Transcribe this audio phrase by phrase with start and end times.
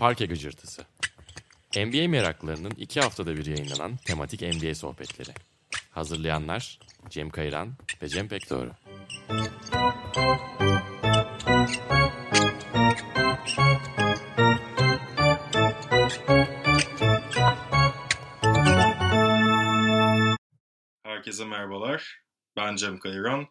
[0.00, 0.82] Parke Gıcırtısı.
[1.76, 5.30] NBA meraklarının iki haftada bir yayınlanan tematik NBA sohbetleri.
[5.90, 6.78] Hazırlayanlar
[7.10, 8.70] Cem Kayran ve Cem Pekdoğru.
[21.04, 22.22] Herkese merhabalar.
[22.56, 23.46] Ben Cem Kayran.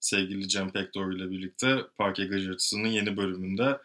[0.00, 3.78] Sevgili Cem Pekdoğru ile birlikte Parke Gıcırtısı'nın yeni bölümünde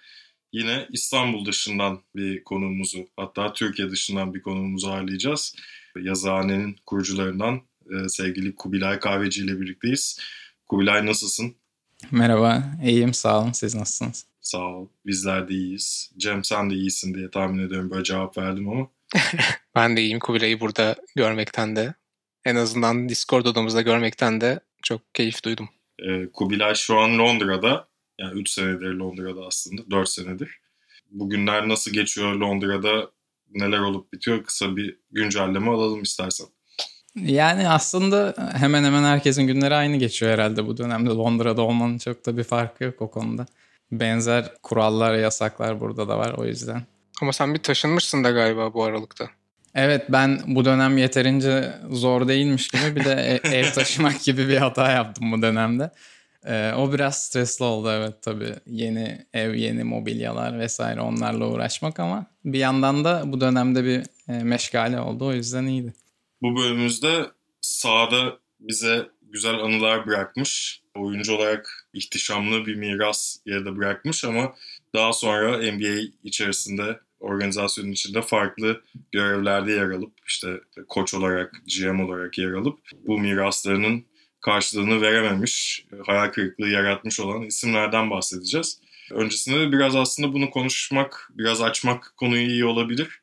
[0.56, 5.55] yine İstanbul dışından bir konuğumuzu hatta Türkiye dışından bir konuğumuzu ağırlayacağız.
[6.02, 10.20] Yazıhanenin kurucularından e, sevgili Kubilay Kahveci ile birlikteyiz.
[10.68, 11.55] Kubilay nasılsın?
[12.12, 13.52] Merhaba, iyiyim sağ olun.
[13.52, 14.26] Siz nasılsınız?
[14.41, 14.88] Sağ ol.
[15.05, 16.12] Bizler de iyiyiz.
[16.18, 18.88] Cem sen de iyisin diye tahmin ediyorum böyle cevap verdim ama.
[19.76, 20.20] ben de iyiyim.
[20.20, 21.94] Kubilay'ı burada görmekten de
[22.45, 25.70] en azından Discord odamızda görmekten de çok keyif duydum.
[26.00, 27.88] Ee, Kubilay şu an Londra'da.
[28.20, 29.92] Yani 3 senedir Londra'da aslında.
[29.92, 30.60] 4 senedir.
[31.12, 33.10] Bugünler nasıl geçiyor Londra'da?
[33.54, 34.44] Neler olup bitiyor?
[34.44, 36.48] Kısa bir güncelleme alalım istersen.
[37.16, 41.09] Yani aslında hemen hemen herkesin günleri aynı geçiyor herhalde bu dönemde.
[41.09, 43.45] Londra'da olmanın çok da bir farkı yok o konuda.
[43.92, 46.84] Benzer kurallar, yasaklar burada da var o yüzden.
[47.22, 49.30] Ama sen bir taşınmışsın da galiba bu aralıkta.
[49.76, 54.58] Evet ben bu dönem yeterince zor değilmiş gibi bir de e, ev taşımak gibi bir
[54.58, 55.92] hata yaptım bu dönemde.
[56.46, 58.56] Ee, o biraz stresli oldu evet tabii.
[58.68, 64.44] Yeni ev, yeni mobilyalar vesaire onlarla uğraşmak ama bir yandan da bu dönemde bir e,
[64.44, 65.94] meşgale oldu o yüzden iyiydi.
[66.42, 67.26] Bu bölümümüzde
[67.62, 70.82] sahada bize güzel anılar bırakmış.
[70.96, 74.56] Oyuncu olarak ihtişamlı bir miras yerde bırakmış ama
[74.94, 80.48] daha sonra NBA içerisinde organizasyonun içinde farklı görevlerde yer alıp işte
[80.88, 84.06] koç olarak, GM olarak yer alıp bu miraslarının
[84.46, 88.80] karşılığını verememiş, hayal kırıklığı yaratmış olan isimlerden bahsedeceğiz.
[89.12, 93.22] Öncesinde de biraz aslında bunu konuşmak, biraz açmak konuyu iyi olabilir.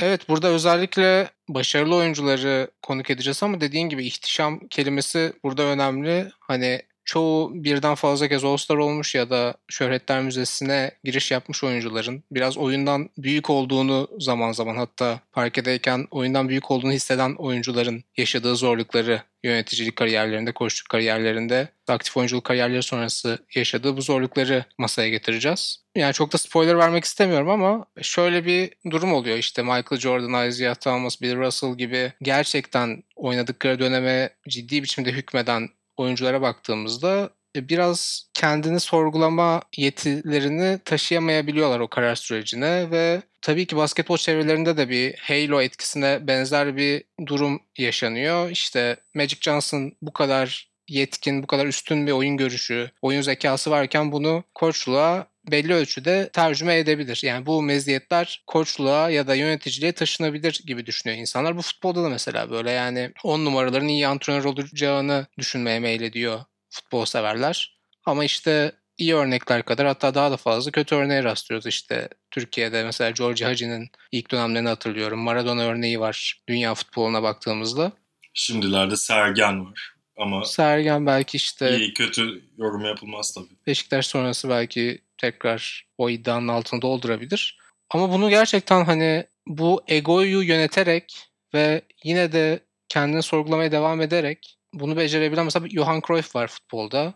[0.00, 6.28] Evet burada özellikle başarılı oyuncuları konuk edeceğiz ama dediğin gibi ihtişam kelimesi burada önemli.
[6.40, 12.58] Hani çoğu birden fazla kez All-Star olmuş ya da Şöhretler Müzesi'ne giriş yapmış oyuncuların biraz
[12.58, 19.96] oyundan büyük olduğunu zaman zaman hatta parkedeyken oyundan büyük olduğunu hisseden oyuncuların yaşadığı zorlukları yöneticilik
[19.96, 25.84] kariyerlerinde, koçluk kariyerlerinde, aktif oyunculuk kariyerleri sonrası yaşadığı bu zorlukları masaya getireceğiz.
[25.96, 30.74] Yani çok da spoiler vermek istemiyorum ama şöyle bir durum oluyor işte Michael Jordan, Isaiah
[30.74, 35.68] Thomas, Bill Russell gibi gerçekten oynadıkları döneme ciddi biçimde hükmeden
[36.00, 44.16] oyunculara baktığımızda e, biraz kendini sorgulama yetilerini taşıyamayabiliyorlar o karar sürecine ve tabii ki basketbol
[44.16, 48.50] çevrelerinde de bir halo etkisine benzer bir durum yaşanıyor.
[48.50, 54.12] İşte Magic Johnson bu kadar yetkin, bu kadar üstün bir oyun görüşü, oyun zekası varken
[54.12, 57.20] bunu koçluğa belli ölçüde tercüme edebilir.
[57.22, 61.56] Yani bu meziyetler koçluğa ya da yöneticiliğe taşınabilir gibi düşünüyor insanlar.
[61.56, 67.78] Bu futbolda da mesela böyle yani 10 numaraların iyi antrenör olacağını düşünmeye meylediyor futbol severler.
[68.04, 72.08] Ama işte iyi örnekler kadar hatta daha da fazla kötü örneğe rastlıyoruz işte.
[72.30, 75.20] Türkiye'de mesela George Hacı'nın ilk dönemlerini hatırlıyorum.
[75.20, 77.92] Maradona örneği var dünya futboluna baktığımızda.
[78.34, 83.66] Şimdilerde Sergen var ama Sergen belki işte iyi kötü yorum yapılmaz tabii.
[83.66, 87.58] Beşiktaş sonrası belki tekrar o iddianın altını doldurabilir.
[87.90, 94.96] Ama bunu gerçekten hani bu egoyu yöneterek ve yine de kendini sorgulamaya devam ederek bunu
[94.96, 97.14] becerebilen mesela Johan Cruyff var futbolda.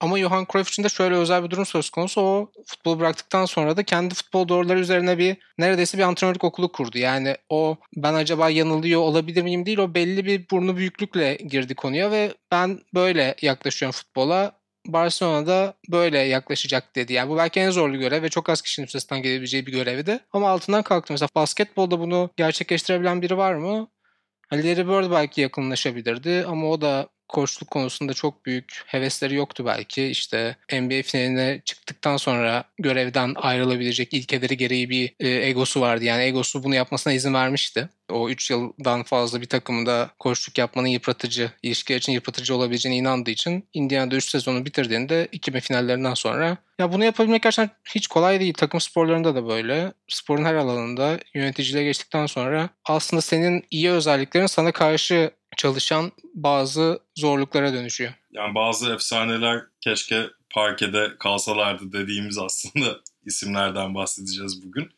[0.00, 2.20] Ama Johan Cruyff için de şöyle özel bir durum söz konusu.
[2.20, 6.98] O futbolu bıraktıktan sonra da kendi futbol doğruları üzerine bir neredeyse bir antrenörlük okulu kurdu.
[6.98, 9.78] Yani o ben acaba yanılıyor olabilir miyim değil.
[9.78, 14.52] O belli bir burnu büyüklükle girdi konuya ve ben böyle yaklaşıyorum futbola.
[14.86, 17.12] Barcelona'da böyle yaklaşacak dedi.
[17.12, 20.18] Yani bu belki en zorlu görev ve çok az kişinin üstesinden gelebileceği bir görevdi.
[20.32, 21.12] Ama altından kalktı.
[21.12, 23.88] Mesela basketbolda bunu gerçekleştirebilen biri var mı?
[24.52, 30.06] Larry Bird belki yakınlaşabilirdi ama o da koçluk konusunda çok büyük hevesleri yoktu belki.
[30.06, 36.04] İşte NBA finaline çıktıktan sonra görevden ayrılabilecek ilkeleri gereği bir e, egosu vardı.
[36.04, 37.88] Yani egosu bunu yapmasına izin vermişti.
[38.10, 43.68] O 3 yıldan fazla bir takımda koçluk yapmanın yıpratıcı, ilişkiler için yıpratıcı olabileceğine inandığı için
[43.72, 48.54] Indiana'da 3 sezonu bitirdiğinde 2000 finallerinden sonra ya bunu yapabilmek gerçekten hiç kolay değil.
[48.54, 49.92] Takım sporlarında da böyle.
[50.08, 57.72] Sporun her alanında yöneticiliğe geçtikten sonra aslında senin iyi özelliklerin sana karşı çalışan bazı zorluklara
[57.72, 58.12] dönüşüyor.
[58.32, 64.90] Yani bazı efsaneler keşke parkede kalsalardı dediğimiz aslında isimlerden bahsedeceğiz bugün.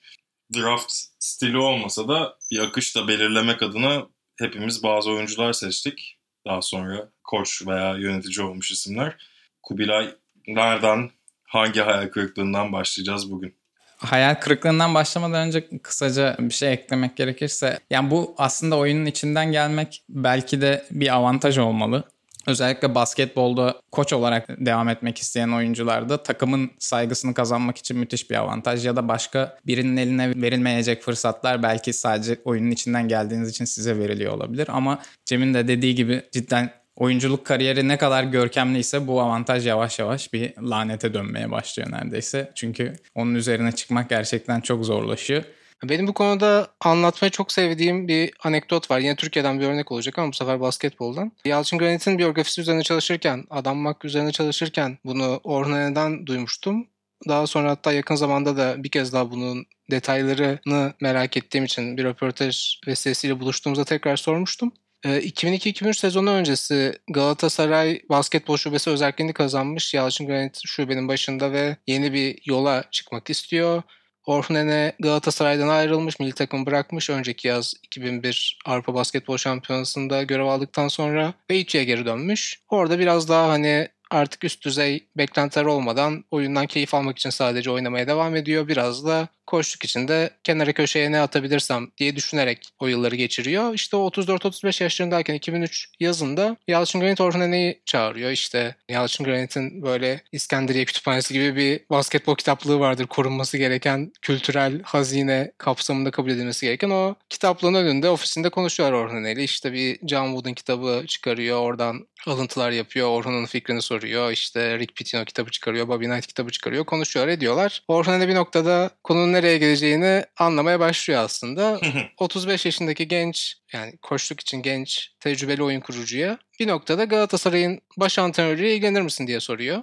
[0.56, 4.06] Draft stili olmasa da bir akış da belirlemek adına
[4.36, 6.18] hepimiz bazı oyuncular seçtik.
[6.46, 9.16] Daha sonra koç veya yönetici olmuş isimler.
[9.62, 10.14] Kubilay
[10.46, 11.10] nereden,
[11.42, 13.55] hangi hayal kırıklığından başlayacağız bugün?
[13.96, 20.02] Hayal kırıklığından başlamadan önce kısaca bir şey eklemek gerekirse yani bu aslında oyunun içinden gelmek
[20.08, 22.04] belki de bir avantaj olmalı.
[22.46, 28.86] Özellikle basketbolda koç olarak devam etmek isteyen oyuncularda takımın saygısını kazanmak için müthiş bir avantaj
[28.86, 34.32] ya da başka birinin eline verilmeyecek fırsatlar belki sadece oyunun içinden geldiğiniz için size veriliyor
[34.32, 39.98] olabilir ama Cem'in de dediği gibi cidden oyunculuk kariyeri ne kadar görkemliyse bu avantaj yavaş
[39.98, 42.52] yavaş bir lanete dönmeye başlıyor neredeyse.
[42.54, 45.44] Çünkü onun üzerine çıkmak gerçekten çok zorlaşıyor.
[45.84, 48.98] Benim bu konuda anlatmayı çok sevdiğim bir anekdot var.
[48.98, 51.32] Yine Türkiye'den bir örnek olacak ama bu sefer basketboldan.
[51.44, 56.86] Yalçın Granit'in biyografisi üzerine çalışırken, adanmak üzerine çalışırken bunu Orhan'dan duymuştum.
[57.28, 62.04] Daha sonra hatta yakın zamanda da bir kez daha bunun detaylarını merak ettiğim için bir
[62.04, 64.72] röportaj vesilesiyle buluştuğumuzda tekrar sormuştum.
[65.04, 69.94] 2002-2003 ee, sezonu öncesi Galatasaray basketbol şubesi özelliğini kazanmış.
[69.94, 73.82] Yalçın Granit şubenin başında ve yeni bir yola çıkmak istiyor.
[74.26, 74.54] Orhun
[75.00, 77.10] Galatasaray'dan ayrılmış, milli takım bırakmış.
[77.10, 82.60] Önceki yaz 2001 Avrupa Basketbol Şampiyonası'nda görev aldıktan sonra ve geri dönmüş.
[82.68, 88.06] Orada biraz daha hani artık üst düzey beklentiler olmadan oyundan keyif almak için sadece oynamaya
[88.06, 88.68] devam ediyor.
[88.68, 93.74] Biraz da koştuk içinde kenara köşeye ne atabilirsem diye düşünerek o yılları geçiriyor.
[93.74, 98.30] İşte o 34-35 yaşlarındayken 2003 yazında Yalçın Granit Orhanene'yi çağırıyor.
[98.30, 103.06] İşte Yalçın Granit'in böyle İskenderiye Kütüphanesi gibi bir basketbol kitaplığı vardır.
[103.06, 109.44] Korunması gereken kültürel hazine kapsamında kabul edilmesi gereken o kitaplığın önünde ofisinde konuşuyorlar Orhanene ile.
[109.44, 111.58] İşte bir John Wooden kitabı çıkarıyor.
[111.60, 113.08] Oradan alıntılar yapıyor.
[113.08, 113.95] Orhan'ın fikrini soruyor.
[114.32, 115.88] İşte Rick Pitino kitabı çıkarıyor.
[115.88, 116.84] Bobby Knight kitabı çıkarıyor.
[116.84, 117.82] Konuşuyor ediyorlar.
[117.88, 121.80] Orhanene bir noktada konunun nereye geleceğini anlamaya başlıyor aslında.
[122.18, 128.74] 35 yaşındaki genç yani koçluk için genç tecrübeli oyun kurucuya bir noktada Galatasaray'ın baş antrenörüyle
[128.74, 129.82] ilgilenir misin diye soruyor.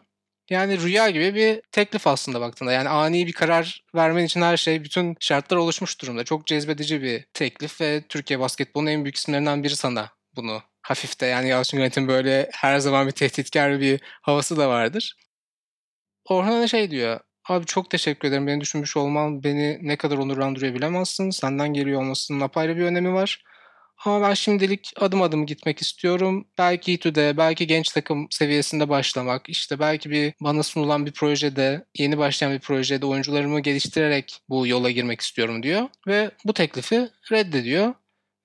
[0.50, 2.72] Yani rüya gibi bir teklif aslında baktığında.
[2.72, 6.24] Yani ani bir karar vermen için her şey, bütün şartlar oluşmuş durumda.
[6.24, 11.26] Çok cezbedici bir teklif ve Türkiye basketbolunun en büyük isimlerinden biri sana bunu hafif de
[11.26, 15.16] yani Yalçın Yönetim böyle her zaman bir tehditkar bir havası da vardır.
[16.26, 17.20] Orhan şey diyor.
[17.50, 18.48] Abi çok teşekkür ederim.
[18.48, 21.30] Beni düşünmüş olman beni ne kadar onurlandırıyor bilemezsin.
[21.30, 23.44] Senden geliyor olmasının apayrı bir önemi var.
[24.06, 26.48] Ama ben şimdilik adım adım gitmek istiyorum.
[26.58, 32.18] Belki İTÜ'de, belki genç takım seviyesinde başlamak, işte belki bir bana sunulan bir projede, yeni
[32.18, 35.90] başlayan bir projede oyuncularımı geliştirerek bu yola girmek istiyorum diyor.
[36.08, 37.94] Ve bu teklifi reddediyor.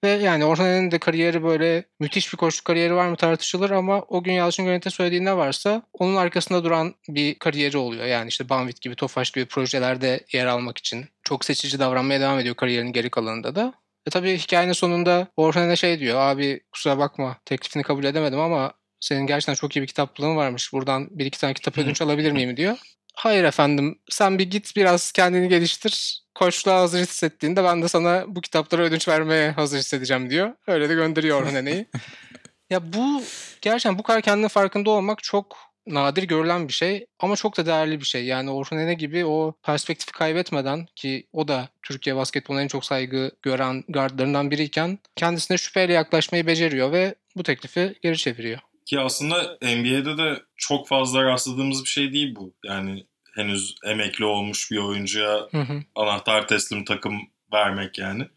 [0.04, 4.22] Ve yani Orhan'ın de kariyeri böyle müthiş bir koçluk kariyeri var mı tartışılır ama o
[4.22, 8.04] gün Yalçın Gönet'e söylediği ne varsa onun arkasında duran bir kariyeri oluyor.
[8.06, 12.54] Yani işte Banvit gibi, Tofaş gibi projelerde yer almak için çok seçici davranmaya devam ediyor
[12.54, 13.74] kariyerinin geri kalanında da.
[14.08, 16.20] Ve tabii hikayenin sonunda Orhan'a şey diyor.
[16.20, 20.72] Abi kusura bakma teklifini kabul edemedim ama senin gerçekten çok iyi bir kitaplığın varmış.
[20.72, 22.97] Buradan bir iki tane kitap ödünç alabilir miyim diyor.
[23.18, 26.22] Hayır efendim sen bir git biraz kendini geliştir.
[26.34, 30.54] Koçluğa hazır hissettiğinde ben de sana bu kitaplara ödünç vermeye hazır hissedeceğim diyor.
[30.66, 31.86] Öyle de gönderiyor Orhan Ene'yi.
[32.70, 33.22] ya bu
[33.60, 35.56] gerçekten bu kadar kendinin farkında olmak çok
[35.86, 38.24] nadir görülen bir şey ama çok da değerli bir şey.
[38.24, 43.30] Yani Orhun Ene gibi o perspektifi kaybetmeden ki o da Türkiye basketboluna en çok saygı
[43.42, 48.58] gören gardlarından biriyken kendisine şüpheyle yaklaşmayı beceriyor ve bu teklifi geri çeviriyor.
[48.88, 52.54] Ki aslında NBA'de de çok fazla rastladığımız bir şey değil bu.
[52.64, 55.82] Yani henüz emekli olmuş bir oyuncuya hı hı.
[55.94, 57.20] anahtar teslim takım
[57.52, 58.28] vermek yani.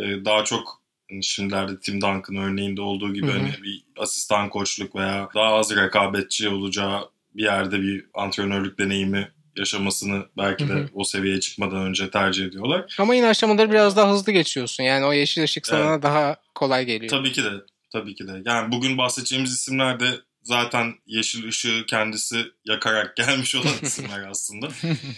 [0.00, 3.38] Ee, daha çok hani şimdilerde Tim Duncan örneğinde olduğu gibi hı hı.
[3.38, 10.26] hani bir asistan koçluk veya daha az rekabetçi olacağı bir yerde bir antrenörlük deneyimi yaşamasını
[10.36, 10.88] belki de hı hı.
[10.94, 12.96] o seviyeye çıkmadan önce tercih ediyorlar.
[12.98, 14.84] Ama yine aşamaları biraz daha hızlı geçiyorsun.
[14.84, 16.02] Yani o yeşil ışık sana evet.
[16.02, 17.10] daha kolay geliyor.
[17.10, 17.50] Tabii ki de.
[17.92, 18.42] Tabii ki de.
[18.44, 24.68] Yani bugün bahsedeceğimiz isimler de zaten yeşil ışığı kendisi yakarak gelmiş olan isimler aslında.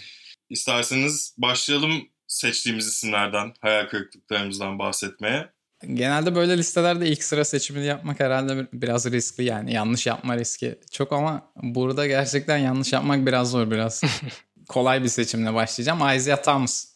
[0.49, 5.49] İsterseniz başlayalım seçtiğimiz isimlerden, hayal kırıklıklarımızdan bahsetmeye.
[5.93, 11.13] Genelde böyle listelerde ilk sıra seçimini yapmak herhalde biraz riskli yani yanlış yapma riski çok
[11.13, 14.03] ama burada gerçekten yanlış yapmak biraz zor biraz.
[14.69, 16.15] Kolay bir seçimle başlayacağım.
[16.15, 16.90] Isaiah Thomas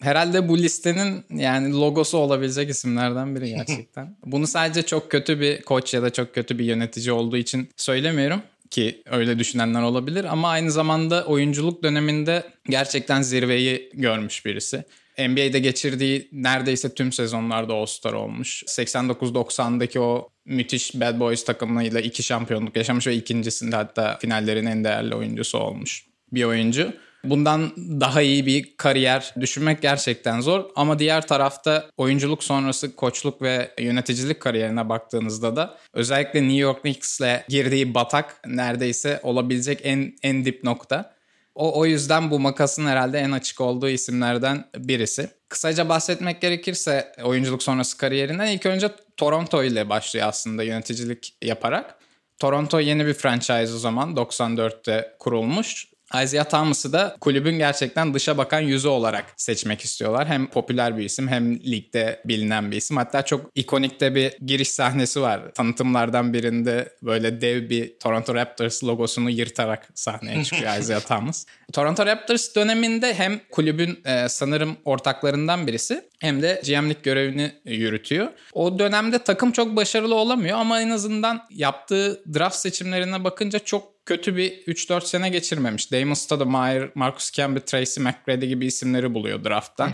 [0.00, 4.16] herhalde bu listenin yani logosu olabilecek isimlerden biri gerçekten.
[4.26, 8.42] Bunu sadece çok kötü bir koç ya da çok kötü bir yönetici olduğu için söylemiyorum
[8.70, 14.84] ki öyle düşünenler olabilir ama aynı zamanda oyunculuk döneminde gerçekten zirveyi görmüş birisi.
[15.18, 18.62] NBA'de geçirdiği neredeyse tüm sezonlarda All-Star olmuş.
[18.66, 25.14] 89-90'daki o müthiş Bad Boys takımıyla iki şampiyonluk yaşamış ve ikincisinde hatta finallerin en değerli
[25.14, 26.92] oyuncusu olmuş bir oyuncu.
[27.24, 33.70] Bundan daha iyi bir kariyer düşünmek gerçekten zor ama diğer tarafta oyunculuk sonrası koçluk ve
[33.78, 40.64] yöneticilik kariyerine baktığınızda da özellikle New York Knicks'le girdiği batak neredeyse olabilecek en en dip
[40.64, 41.18] nokta.
[41.54, 45.30] O, o yüzden bu makasın herhalde en açık olduğu isimlerden birisi.
[45.48, 51.98] Kısaca bahsetmek gerekirse oyunculuk sonrası kariyerinden ilk önce Toronto ile başlıyor aslında yöneticilik yaparak.
[52.38, 55.86] Toronto yeni bir franchise o zaman 94'te kurulmuş.
[56.14, 60.28] Isaiah Thomas'ı da kulübün gerçekten dışa bakan yüzü olarak seçmek istiyorlar.
[60.28, 62.96] Hem popüler bir isim hem ligde bilinen bir isim.
[62.96, 65.40] Hatta çok ikonik de bir giriş sahnesi var.
[65.54, 71.46] Tanıtımlardan birinde böyle dev bir Toronto Raptors logosunu yırtarak sahneye çıkıyor Isaiah Thomas.
[71.72, 78.28] Toronto Raptors döneminde hem kulübün e, sanırım ortaklarından birisi hem de GM'lik görevini yürütüyor.
[78.52, 84.36] O dönemde takım çok başarılı olamıyor ama en azından yaptığı draft seçimlerine bakınca çok kötü
[84.36, 85.92] bir 3-4 sene geçirmemiş.
[85.92, 89.90] Damon Stoudemire, Marcus Camby, Tracy McGrady gibi isimleri buluyor drafttan.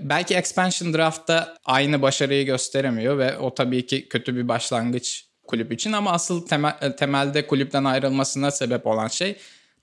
[0.00, 5.92] Belki expansion draftta aynı başarıyı gösteremiyor ve o tabii ki kötü bir başlangıç kulüp için
[5.92, 9.36] ama asıl temel, temelde kulüpten ayrılmasına sebep olan şey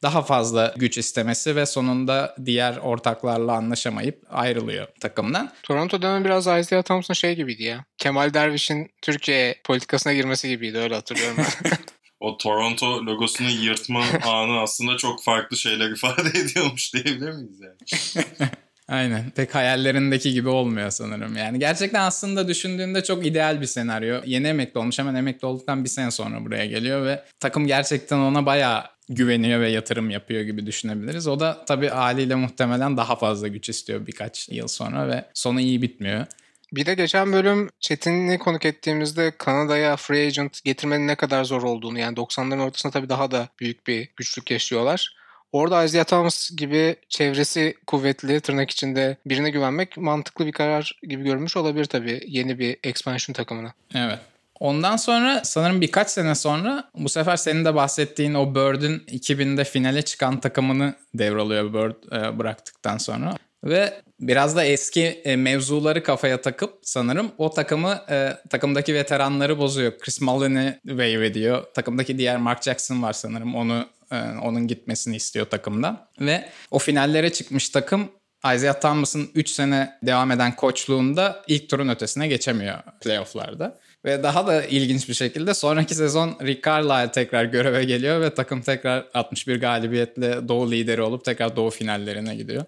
[0.03, 5.51] daha fazla güç istemesi ve sonunda diğer ortaklarla anlaşamayıp ayrılıyor takımdan.
[5.63, 7.85] Toronto dönemi biraz Isaiah Thompson şey gibiydi ya.
[7.97, 11.71] Kemal Derviş'in Türkiye politikasına girmesi gibiydi öyle hatırlıyorum ben.
[12.19, 18.27] o Toronto logosunu yırtma anı aslında çok farklı şeyler ifade ediyormuş diyebilir miyiz yani?
[18.89, 19.29] Aynen.
[19.35, 21.35] Pek hayallerindeki gibi olmuyor sanırım.
[21.35, 24.21] Yani gerçekten aslında düşündüğünde çok ideal bir senaryo.
[24.25, 28.45] Yeni emekli olmuş hemen emekli olduktan bir sene sonra buraya geliyor ve takım gerçekten ona
[28.45, 31.27] bayağı güveniyor ve yatırım yapıyor gibi düşünebiliriz.
[31.27, 35.81] O da tabii haliyle muhtemelen daha fazla güç istiyor birkaç yıl sonra ve sonu iyi
[35.81, 36.25] bitmiyor.
[36.73, 41.99] Bir de geçen bölüm Çetin'i konuk ettiğimizde Kanada'ya free agent getirmenin ne kadar zor olduğunu
[41.99, 45.17] yani 90'ların ortasında tabii daha da büyük bir güçlük yaşıyorlar.
[45.51, 51.57] Orada Isaiah Thomas gibi çevresi kuvvetli tırnak içinde birine güvenmek mantıklı bir karar gibi görünmüş
[51.57, 53.73] olabilir tabii yeni bir expansion takımına.
[53.95, 54.19] Evet.
[54.59, 60.01] Ondan sonra sanırım birkaç sene sonra bu sefer senin de bahsettiğin o Bird'ün 2000'de finale
[60.01, 63.35] çıkan takımını devralıyor Bird e, bıraktıktan sonra.
[63.63, 69.97] Ve biraz da eski e, mevzuları kafaya takıp sanırım o takımı e, takımdaki veteranları bozuyor.
[69.99, 71.63] Chris Mullin'i waive ediyor.
[71.73, 73.55] Takımdaki diğer Mark Jackson var sanırım.
[73.55, 76.07] Onu e, onun gitmesini istiyor takımdan.
[76.21, 78.09] Ve o finallere çıkmış takım
[78.55, 83.79] Isaiah Thomas'ın 3 sene devam eden koçluğunda ilk turun ötesine geçemiyor playofflarda.
[84.05, 88.61] Ve daha da ilginç bir şekilde sonraki sezon Rick Carlisle tekrar göreve geliyor ve takım
[88.61, 92.65] tekrar 61 galibiyetle Doğu lideri olup tekrar Doğu finallerine gidiyor.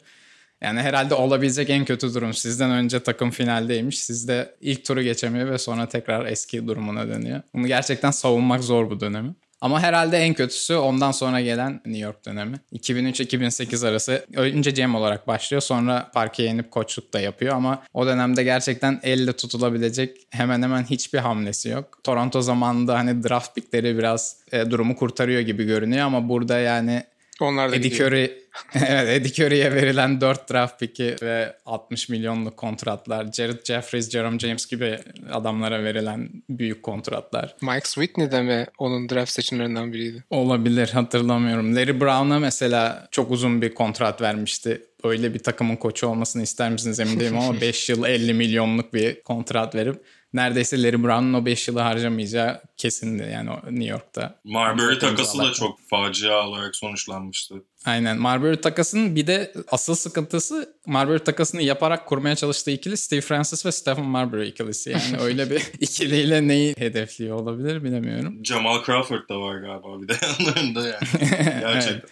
[0.61, 2.33] Yani herhalde olabilecek en kötü durum.
[2.33, 3.99] Sizden önce takım finaldeymiş.
[3.99, 7.41] Sizde ilk turu geçemiyor ve sonra tekrar eski durumuna dönüyor.
[7.53, 9.35] Bunu gerçekten savunmak zor bu dönemi.
[9.61, 12.59] Ama herhalde en kötüsü ondan sonra gelen New York dönemi.
[12.73, 18.43] 2003-2008 arası önce GM olarak başlıyor sonra parkeye inip koçluk da yapıyor ama o dönemde
[18.43, 21.99] gerçekten elle tutulabilecek hemen hemen hiçbir hamlesi yok.
[22.03, 27.03] Toronto zamanında hani draft pickleri biraz e, durumu kurtarıyor gibi görünüyor ama burada yani
[27.45, 28.05] onlar da Eddie.
[28.05, 28.31] Curry,
[28.87, 33.31] evet Eddie Curry'e verilen 4 draft pick'i ve 60 milyonluk kontratlar.
[33.31, 34.99] Jared Jeffries, Jerome James gibi
[35.31, 37.55] adamlara verilen büyük kontratlar.
[37.61, 40.23] Mike Whitney de mi onun draft seçimlerinden biriydi?
[40.29, 41.75] Olabilir hatırlamıyorum.
[41.75, 44.81] Larry Brown'a mesela çok uzun bir kontrat vermişti.
[45.03, 49.21] Öyle bir takımın koçu olmasını ister misiniz emin değilim ama 5 yıl 50 milyonluk bir
[49.21, 50.03] kontrat verip
[50.33, 54.39] neredeyse Larry Brown'un o 5 yılı harcamayacağı kesindi yani New York'ta.
[54.43, 57.55] Marbury takası da çok facia olarak sonuçlanmıştı.
[57.85, 58.17] Aynen.
[58.17, 63.71] Marbury takasının bir de asıl sıkıntısı Marbury takasını yaparak kurmaya çalıştığı ikili Steve Francis ve
[63.71, 64.89] Stephen Marbury ikilisi.
[64.89, 68.45] Yani öyle bir ikiliyle neyi hedefliyor olabilir bilemiyorum.
[68.45, 71.29] Jamal Crawford da var galiba bir de yanlarında yani.
[71.61, 71.93] Gerçekten.
[71.93, 72.03] Evet.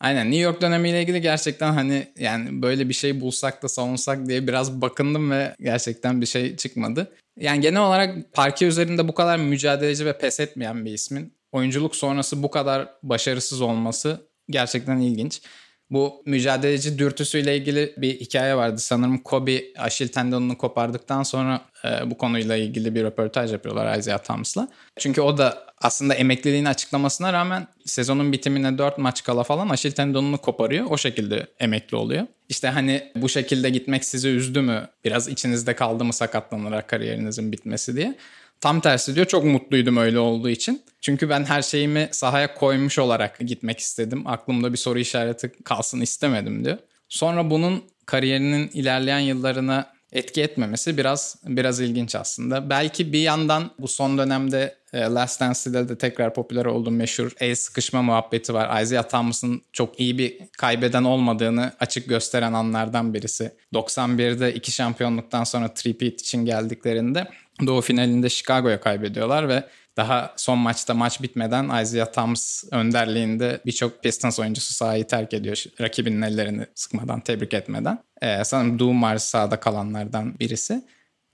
[0.00, 4.46] Aynen New York dönemiyle ilgili gerçekten hani yani böyle bir şey bulsak da savunsak diye
[4.46, 7.12] biraz bakındım ve gerçekten bir şey çıkmadı.
[7.40, 12.42] Yani genel olarak parke üzerinde bu kadar mücadeleci ve pes etmeyen bir ismin oyunculuk sonrası
[12.42, 15.42] bu kadar başarısız olması gerçekten ilginç.
[15.90, 18.78] Bu mücadeleci dürtüsüyle ilgili bir hikaye vardı.
[18.78, 24.68] Sanırım Kobe Aşil tendonunu kopardıktan sonra e, bu konuyla ilgili bir röportaj yapıyorlar Isaiah Thomas'la.
[24.98, 30.38] Çünkü o da aslında emekliliğini açıklamasına rağmen sezonun bitimine 4 maç kala falan Aşil tendonunu
[30.38, 30.86] koparıyor.
[30.90, 32.26] O şekilde emekli oluyor.
[32.48, 34.88] İşte hani bu şekilde gitmek sizi üzdü mü?
[35.04, 38.14] Biraz içinizde kaldı mı sakatlanarak kariyerinizin bitmesi diye.
[38.60, 40.82] Tam tersi diyor çok mutluydum öyle olduğu için.
[41.00, 44.26] Çünkü ben her şeyimi sahaya koymuş olarak gitmek istedim.
[44.26, 46.78] Aklımda bir soru işareti kalsın istemedim diyor.
[47.08, 52.70] Sonra bunun kariyerinin ilerleyen yıllarına etki etmemesi biraz biraz ilginç aslında.
[52.70, 57.54] Belki bir yandan bu son dönemde e, Last Dance'de de tekrar popüler olduğu meşhur el
[57.54, 58.82] sıkışma muhabbeti var.
[58.82, 63.52] Isaiah Thomas'ın çok iyi bir kaybeden olmadığını açık gösteren anlardan birisi.
[63.74, 65.86] 91'de iki şampiyonluktan sonra 3
[66.20, 67.28] için geldiklerinde
[67.66, 69.64] Doğu finalinde Chicago'ya kaybediyorlar ve
[69.98, 75.64] Daha son maçta maç bitmeden Isaiah Thomas önderliğinde birçok Pistons oyuncusu sahayı terk ediyor.
[75.80, 77.98] Rakibinin ellerini sıkmadan, tebrik etmeden.
[78.22, 80.82] Ee, sanırım Doom var sahada kalanlardan birisi.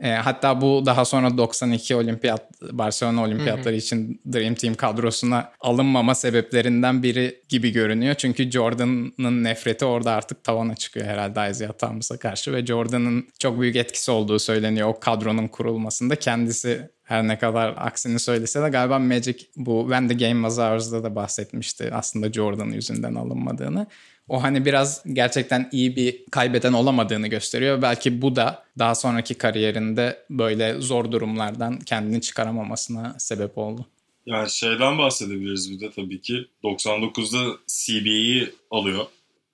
[0.00, 3.80] E, hatta bu daha sonra 92 olimpiyat Barcelona olimpiyatları hı hı.
[3.80, 8.14] için Dream Team kadrosuna alınmama sebeplerinden biri gibi görünüyor.
[8.14, 13.76] Çünkü Jordan'ın nefreti orada artık tavana çıkıyor herhalde Isaiah Thomas'a karşı ve Jordan'ın çok büyük
[13.76, 16.16] etkisi olduğu söyleniyor o kadronun kurulmasında.
[16.16, 21.04] Kendisi her ne kadar aksini söylese de galiba Magic bu When the Game Was Ours'da
[21.04, 23.86] da bahsetmişti aslında Jordan yüzünden alınmadığını.
[24.28, 27.82] O hani biraz gerçekten iyi bir kaybeden olamadığını gösteriyor.
[27.82, 33.86] Belki bu da daha sonraki kariyerinde böyle zor durumlardan kendini çıkaramamasına sebep oldu.
[34.26, 36.46] Yani şeyden bahsedebiliriz bir de tabii ki.
[36.64, 39.06] 99'da CBA'yi alıyor.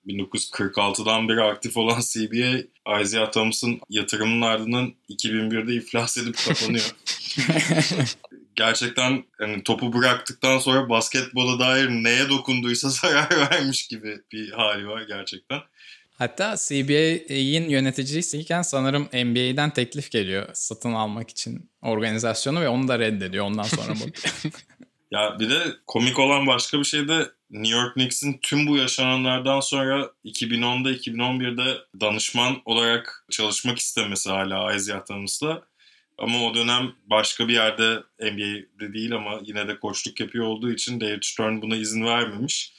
[0.06, 6.94] 1946'dan beri aktif olan CBA Isaiah Thomas'ın yatırımının ardından 2001'de iflas edip kapanıyor.
[8.60, 15.02] gerçekten yani topu bıraktıktan sonra basketbola dair neye dokunduysa zarar vermiş gibi bir hali var
[15.02, 15.60] gerçekten.
[16.18, 23.44] Hatta CBA'in yöneticisiyken sanırım NBA'den teklif geliyor satın almak için organizasyonu ve onu da reddediyor
[23.44, 24.10] ondan sonra bu.
[25.10, 29.60] ya bir de komik olan başka bir şey de New York Knicks'in tüm bu yaşananlardan
[29.60, 35.62] sonra 2010'da 2011'de danışman olarak çalışmak istemesi hala Isaiah Thomas'la
[36.20, 41.00] ama o dönem başka bir yerde NBA'de değil ama yine de koçluk yapıyor olduğu için
[41.00, 42.72] David Stern buna izin vermemiş.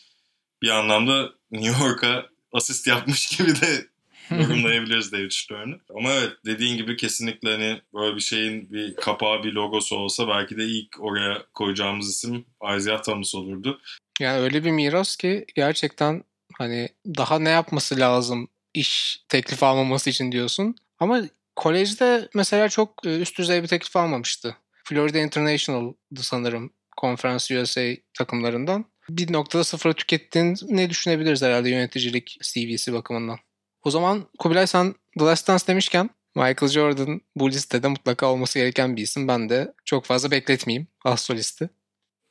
[0.61, 3.85] Bir anlamda New York'a asist yapmış gibi de
[4.31, 5.79] yorumlayabiliriz David Stern'ı.
[5.97, 10.57] Ama evet dediğin gibi kesinlikle hani böyle bir şeyin bir kapağı bir logosu olsa belki
[10.57, 12.45] de ilk oraya koyacağımız isim
[12.77, 13.81] Isaiah Thomas olurdu.
[14.19, 16.23] Yani öyle bir miras ki gerçekten
[16.57, 20.75] hani daha ne yapması lazım iş teklif almaması için diyorsun.
[20.99, 21.21] Ama
[21.55, 24.55] Kolejde mesela çok e, üst düzey bir teklif almamıştı.
[24.83, 28.85] Florida International'dı sanırım Conference USA takımlarından.
[29.09, 33.37] Bir noktada sıfıra tükettiğini ne düşünebiliriz herhalde yöneticilik CV'si bakımından.
[33.83, 38.95] O zaman Kubilay sen The Last Dance demişken Michael Jordan bu listede mutlaka olması gereken
[38.95, 39.27] bir isim.
[39.27, 41.69] Ben de çok fazla bekletmeyeyim az solisti.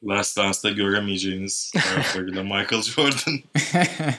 [0.05, 1.73] Last Dance'da göremeyeceğiniz
[2.17, 3.41] Michael Jordan.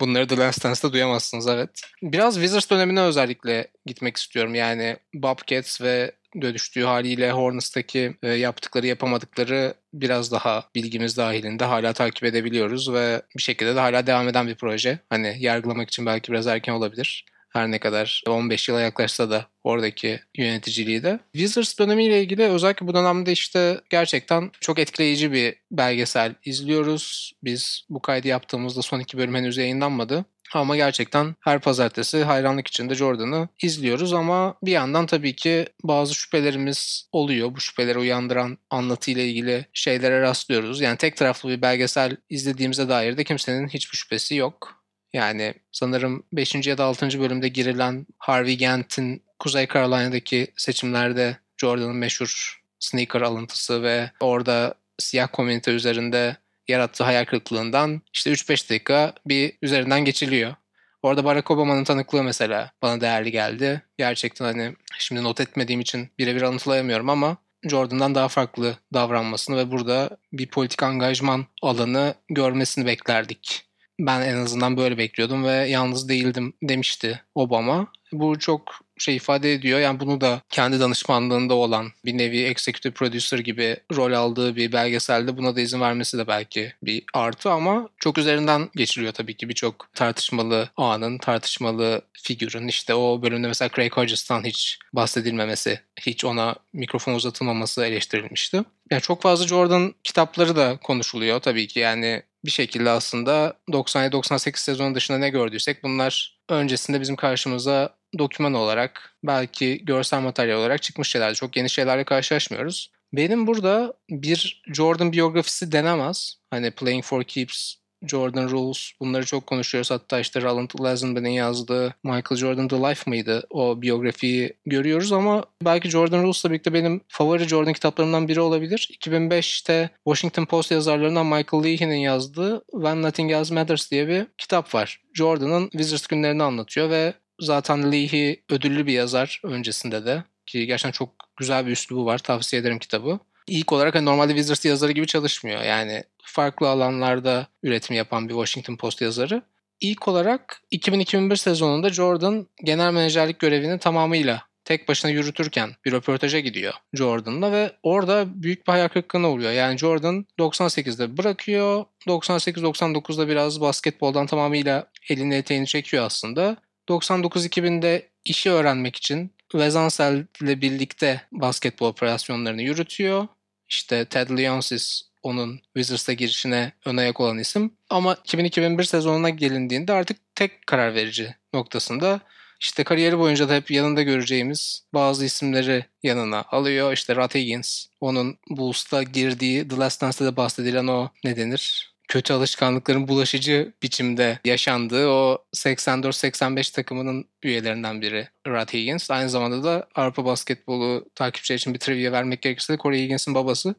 [0.00, 1.80] Bunları The Last Dance'da duyamazsınız evet.
[2.02, 4.54] Biraz Wizards dönemine özellikle gitmek istiyorum.
[4.54, 12.24] Yani Bobcats ve dönüştüğü haliyle Hornets'taki e, yaptıkları yapamadıkları biraz daha bilgimiz dahilinde hala takip
[12.24, 14.98] edebiliyoruz ve bir şekilde de hala devam eden bir proje.
[15.10, 17.26] Hani yargılamak için belki biraz erken olabilir.
[17.56, 21.20] Her ne kadar 15 yıla yaklaşsa da oradaki yöneticiliği de.
[21.32, 27.32] Wizards dönemiyle ilgili özellikle bu dönemde işte gerçekten çok etkileyici bir belgesel izliyoruz.
[27.44, 30.24] Biz bu kaydı yaptığımızda son iki bölüm henüz yayınlanmadı.
[30.54, 37.08] Ama gerçekten her pazartesi hayranlık içinde Jordan'ı izliyoruz ama bir yandan tabii ki bazı şüphelerimiz
[37.12, 37.54] oluyor.
[37.54, 40.80] Bu şüpheleri uyandıran anlatıyla ilgili şeylere rastlıyoruz.
[40.80, 44.75] Yani tek taraflı bir belgesel izlediğimize dair de kimsenin hiçbir şüphesi yok.
[45.16, 46.66] Yani sanırım 5.
[46.66, 47.20] ya da 6.
[47.20, 55.70] bölümde girilen Harvey Gant'in Kuzey Carolina'daki seçimlerde Jordan'ın meşhur sneaker alıntısı ve orada siyah komünite
[55.70, 56.36] üzerinde
[56.68, 60.54] yarattığı hayal kırıklığından işte 3-5 dakika bir üzerinden geçiliyor.
[61.02, 63.82] Orada Barack Obama'nın tanıklığı mesela bana değerli geldi.
[63.98, 67.36] Gerçekten hani şimdi not etmediğim için birebir anlatılayamıyorum ama
[67.68, 73.65] Jordan'dan daha farklı davranmasını ve burada bir politik angajman alanı görmesini beklerdik.
[74.00, 77.86] Ben en azından böyle bekliyordum ve yalnız değildim demişti Obama.
[78.12, 79.80] Bu çok şey ifade ediyor.
[79.80, 85.36] Yani bunu da kendi danışmanlığında olan bir nevi executive producer gibi rol aldığı bir belgeselde
[85.36, 89.88] buna da izin vermesi de belki bir artı ama çok üzerinden geçiliyor tabii ki birçok
[89.94, 92.68] tartışmalı anın, tartışmalı figürün.
[92.68, 98.62] işte o bölümde mesela Craig Hodges'tan hiç bahsedilmemesi, hiç ona mikrofon uzatılmaması eleştirilmişti.
[98.90, 101.80] Yani çok fazla Jordan kitapları da konuşuluyor tabii ki.
[101.80, 109.16] Yani bir şekilde aslında 97-98 sezonu dışında ne gördüysek bunlar öncesinde bizim karşımıza doküman olarak
[109.24, 111.34] belki görsel materyal olarak çıkmış şeylerdi.
[111.34, 112.90] Çok yeni şeylerle karşılaşmıyoruz.
[113.12, 116.36] Benim burada bir Jordan biyografisi denemez.
[116.50, 117.74] Hani Playing for Keeps
[118.08, 119.90] Jordan Rules bunları çok konuşuyoruz.
[119.90, 123.46] Hatta işte Roland Lazenby'nin yazdığı Michael Jordan The Life mıydı?
[123.50, 128.90] O biyografiyi görüyoruz ama belki Jordan Rules'la birlikte benim favori Jordan kitaplarımdan biri olabilir.
[129.00, 135.00] 2005'te Washington Post yazarlarından Michael Leahy'nin yazdığı When Nothing Else Matters diye bir kitap var.
[135.14, 141.08] Jordan'ın Wizards günlerini anlatıyor ve zaten Leahy ödüllü bir yazar öncesinde de ki gerçekten çok
[141.36, 142.18] güzel bir üslubu var.
[142.18, 145.62] Tavsiye ederim kitabı ilk olarak hani normalde Wizards yazarı gibi çalışmıyor.
[145.62, 149.42] Yani farklı alanlarda üretim yapan bir Washington Post yazarı.
[149.80, 156.74] İlk olarak 2000-2001 sezonunda Jordan genel menajerlik görevini tamamıyla tek başına yürütürken bir röportaja gidiyor
[156.94, 159.52] Jordan'la ve orada büyük bir hayal kırıklığına oluyor.
[159.52, 161.84] Yani Jordan 98'de bırakıyor.
[162.06, 166.56] 98-99'da biraz basketboldan tamamıyla elini eteğini çekiyor aslında.
[166.88, 173.28] 99-2000'de işi öğrenmek için Wes Ansel ile birlikte basketbol operasyonlarını yürütüyor.
[173.68, 177.72] İşte Ted Leonsis onun Wizards'a girişine ön ayak olan isim.
[177.90, 182.20] Ama 2000-2001 sezonuna gelindiğinde artık tek karar verici noktasında
[182.60, 186.92] işte kariyeri boyunca da hep yanında göreceğimiz bazı isimleri yanına alıyor.
[186.92, 191.95] İşte Rod Higgins, onun Bulls'ta girdiği The Last Dance'de de bahsedilen o ne denir?
[192.08, 199.10] Kötü alışkanlıkların bulaşıcı biçimde yaşandığı o 84-85 takımının üyelerinden biri Rod Higgins.
[199.10, 203.74] Aynı zamanda da Avrupa basketbolu takipçiler için bir trivia vermek gerekirse de Corey Higgins'in babası.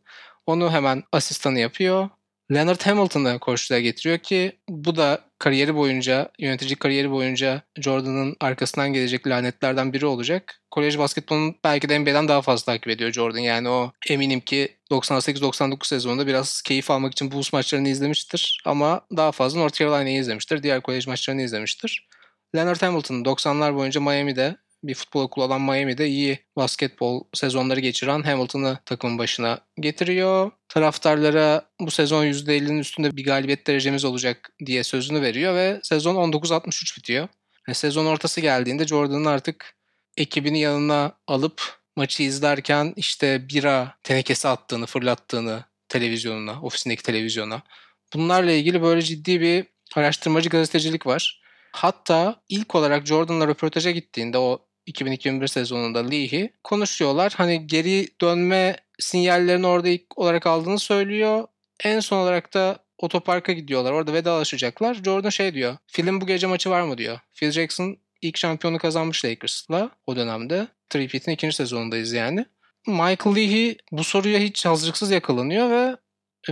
[0.45, 2.09] Onu hemen asistanı yapıyor.
[2.53, 9.27] Leonard Hamilton'ı koçluğa getiriyor ki bu da kariyeri boyunca, yönetici kariyeri boyunca Jordan'ın arkasından gelecek
[9.27, 10.61] lanetlerden biri olacak.
[10.71, 13.39] Kolej basketbolunu belki de NBA'den daha fazla takip ediyor Jordan.
[13.39, 18.61] Yani o eminim ki 98-99 sezonunda biraz keyif almak için Bulls maçlarını izlemiştir.
[18.65, 20.63] Ama daha fazla North Carolina'yı izlemiştir.
[20.63, 22.07] Diğer kolej maçlarını izlemiştir.
[22.55, 28.77] Leonard Hamilton 90'lar boyunca Miami'de bir futbol okulu olan Miami'de iyi basketbol sezonları geçiren Hamilton'ı
[28.85, 30.51] takımın başına getiriyor.
[30.69, 36.97] Taraftarlara bu sezon %50'nin üstünde bir galibiyet derecemiz olacak diye sözünü veriyor ve sezon 19-63
[36.97, 37.27] bitiyor.
[37.67, 39.75] Yani sezon ortası geldiğinde Jordan'ın artık
[40.17, 47.61] ekibini yanına alıp maçı izlerken işte bira tenekesi attığını, fırlattığını televizyonuna, ofisindeki televizyona.
[48.13, 51.41] Bunlarla ilgili böyle ciddi bir araştırmacı gazetecilik var.
[51.71, 57.33] Hatta ilk olarak Jordan'la röportaja gittiğinde o 2021 sezonunda Leahy konuşuyorlar.
[57.37, 61.47] Hani geri dönme sinyallerini orada ilk olarak aldığını söylüyor.
[61.83, 63.91] En son olarak da otoparka gidiyorlar.
[63.91, 64.93] Orada vedalaşacaklar.
[64.93, 65.77] Jordan şey diyor.
[65.87, 67.19] Film bu gece maçı var mı diyor.
[67.33, 70.67] Phil Jackson ilk şampiyonu kazanmış Lakers'la o dönemde.
[70.89, 72.45] Tripit'in ikinci sezonundayız yani.
[72.87, 75.97] Michael Leahy bu soruya hiç hazırlıksız yakalanıyor ve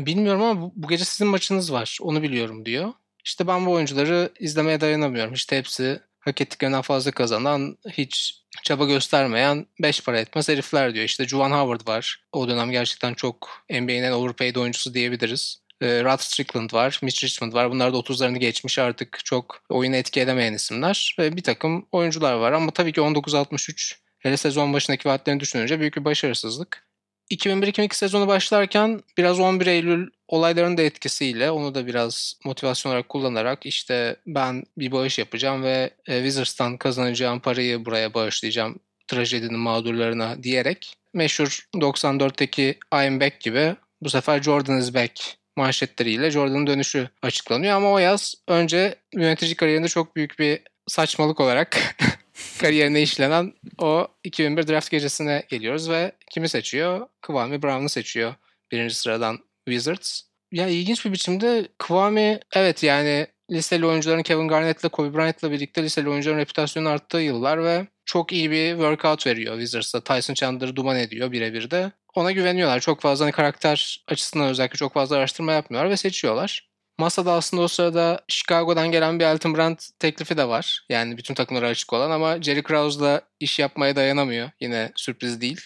[0.05, 1.97] bilmiyorum ama bu gece sizin maçınız var.
[2.01, 2.93] Onu biliyorum diyor.
[3.25, 5.33] İşte ben bu oyuncuları izlemeye dayanamıyorum.
[5.33, 11.05] İşte hepsi hak ettiklerinden fazla kazanan, hiç çaba göstermeyen beş para etmez herifler diyor.
[11.05, 12.23] İşte Juwan Howard var.
[12.31, 15.65] O dönem gerçekten çok NBA'nin en overpaid oyuncusu diyebiliriz.
[15.81, 17.71] E, Rod Strickland var, Mitch Richmond var.
[17.71, 21.15] Bunlar da 30'larını geçmiş artık çok oyunu etki edemeyen isimler.
[21.19, 25.97] Ve bir takım oyuncular var ama tabii ki 1963 hele sezon başındaki vaatlerini düşününce büyük
[25.97, 26.85] bir başarısızlık.
[27.31, 33.65] 2001-2002 sezonu başlarken biraz 11 Eylül olayların da etkisiyle onu da biraz motivasyon olarak kullanarak
[33.65, 40.95] işte ben bir bağış yapacağım ve e, Wizards'tan kazanacağım parayı buraya bağışlayacağım trajedinin mağdurlarına diyerek
[41.13, 47.91] meşhur 94'teki I'm Back gibi bu sefer Jordan is back manşetleriyle Jordan'ın dönüşü açıklanıyor ama
[47.91, 51.95] o yaz önce yönetici kariyerinde çok büyük bir saçmalık olarak
[52.59, 57.07] kariyerine işlenen o 2001 draft gecesine geliyoruz ve kimi seçiyor?
[57.21, 58.33] Kwame Brown'u seçiyor
[58.71, 60.21] birinci sıradan Wizards.
[60.51, 66.10] Ya ilginç bir biçimde Kwame evet yani liseli oyuncuların Kevin Garnett'le Kobe Bryant'la birlikte liseli
[66.10, 70.04] oyuncuların reputasyonu arttığı yıllar ve çok iyi bir workout veriyor Wizards'a.
[70.04, 71.91] Tyson Chandler'ı duman ediyor birebir de.
[72.15, 72.80] Ona güveniyorlar.
[72.80, 76.69] Çok fazla hani karakter açısından özellikle çok fazla araştırma yapmıyorlar ve seçiyorlar.
[76.99, 80.86] Masada aslında o sırada Chicago'dan gelen bir Elton Brand teklifi de var.
[80.89, 84.49] Yani bütün takımlara açık olan ama Jerry Krause'la iş yapmaya dayanamıyor.
[84.60, 85.62] Yine sürpriz değil.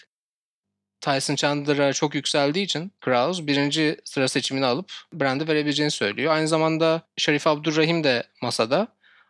[1.00, 6.34] Tyson Chandler'a çok yükseldiği için Krause birinci sıra seçimini alıp Brand'e verebileceğini söylüyor.
[6.34, 8.88] Aynı zamanda Şerif Abdurrahim de masada.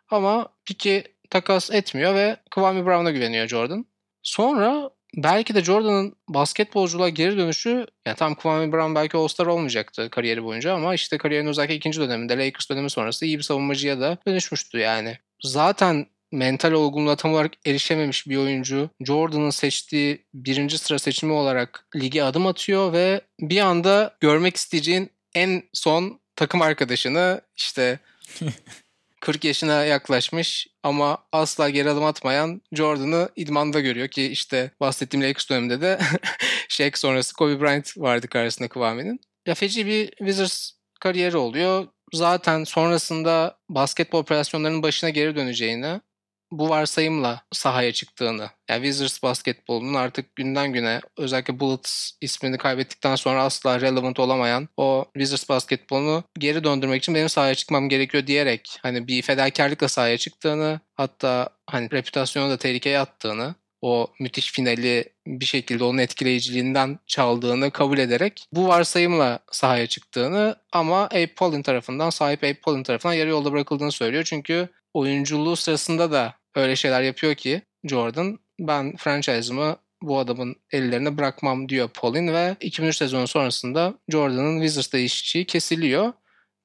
[0.09, 3.85] Ama Piki takas etmiyor ve Kwame Brown'a güveniyor Jordan.
[4.23, 10.43] Sonra belki de Jordan'ın basketbolculuğa geri dönüşü yani tam Kwame Brown belki All-Star olmayacaktı kariyeri
[10.43, 14.77] boyunca ama işte kariyerin özellikle ikinci döneminde Lakers dönemi sonrası iyi bir savunmacıya da dönüşmüştü
[14.77, 15.17] yani.
[15.43, 22.23] Zaten mental olgunluğa tam olarak erişememiş bir oyuncu Jordan'ın seçtiği birinci sıra seçimi olarak lige
[22.23, 27.99] adım atıyor ve bir anda görmek isteyeceğin en son takım arkadaşını işte
[29.21, 35.49] 40 yaşına yaklaşmış ama asla geri adım atmayan Jordan'ı idmanda görüyor ki işte bahsettiğim Lakers
[35.49, 35.99] döneminde de
[36.69, 39.19] Shaq sonrası Kobe Bryant vardı karşısında Kıvame'nin.
[39.45, 41.87] Ya feci bir Wizards kariyeri oluyor.
[42.13, 46.01] Zaten sonrasında basketbol operasyonlarının başına geri döneceğini
[46.51, 53.43] bu varsayımla sahaya çıktığını, yani Wizards basketbolunun artık günden güne özellikle Bullets ismini kaybettikten sonra
[53.43, 59.07] asla relevant olamayan o Wizards basketbolunu geri döndürmek için benim sahaya çıkmam gerekiyor diyerek hani
[59.07, 65.83] bir fedakarlıkla sahaya çıktığını hatta hani reputasyonu da tehlikeye attığını o müthiş finali bir şekilde
[65.83, 72.53] onun etkileyiciliğinden çaldığını kabul ederek bu varsayımla sahaya çıktığını ama Abe Paulin tarafından sahip Abe
[72.53, 74.23] Paulin tarafından yarı yolda bırakıldığını söylüyor.
[74.23, 81.69] Çünkü oyunculuğu sırasında da öyle şeyler yapıyor ki Jordan ben franchise'ımı bu adamın ellerine bırakmam
[81.69, 86.13] diyor Paulin ve 2003 sezonu sonrasında Jordan'ın Wizards'ta işçi kesiliyor.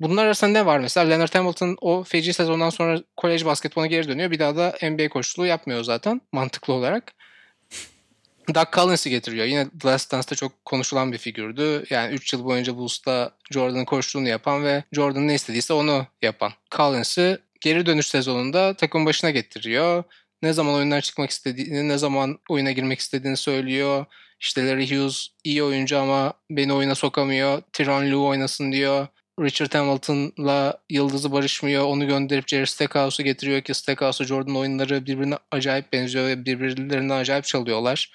[0.01, 1.09] Bunlar arasında ne var mesela?
[1.09, 4.31] Leonard Hamilton o feci sezondan sonra kolej basketboluna geri dönüyor.
[4.31, 7.13] Bir daha da NBA koçluğu yapmıyor zaten mantıklı olarak.
[8.55, 9.47] Doug Collins'i getiriyor.
[9.47, 11.85] Yine The Last Dance'da çok konuşulan bir figürdü.
[11.91, 16.53] Yani 3 yıl boyunca Bulls'ta Jordan'ın koçluğunu yapan ve Jordan ne istediyse onu yapan.
[16.77, 20.05] Collins'i geri dönüş sezonunda takım başına getiriyor.
[20.43, 24.07] Ne zaman oyundan çıkmak istediğini, ne zaman oyuna girmek istediğini söylüyor.
[24.41, 27.63] İşte Larry Hughes iyi oyuncu ama beni oyuna sokamıyor.
[27.73, 29.07] Tyronn Lue oynasın diyor.
[29.41, 31.85] Richard Hamilton'la yıldızı barışmıyor.
[31.85, 37.45] Onu gönderip Jerry Stackhouse'u getiriyor ki Stackhouse Jordan oyunları birbirine acayip benziyor ve birbirlerinden acayip
[37.45, 38.13] çalıyorlar.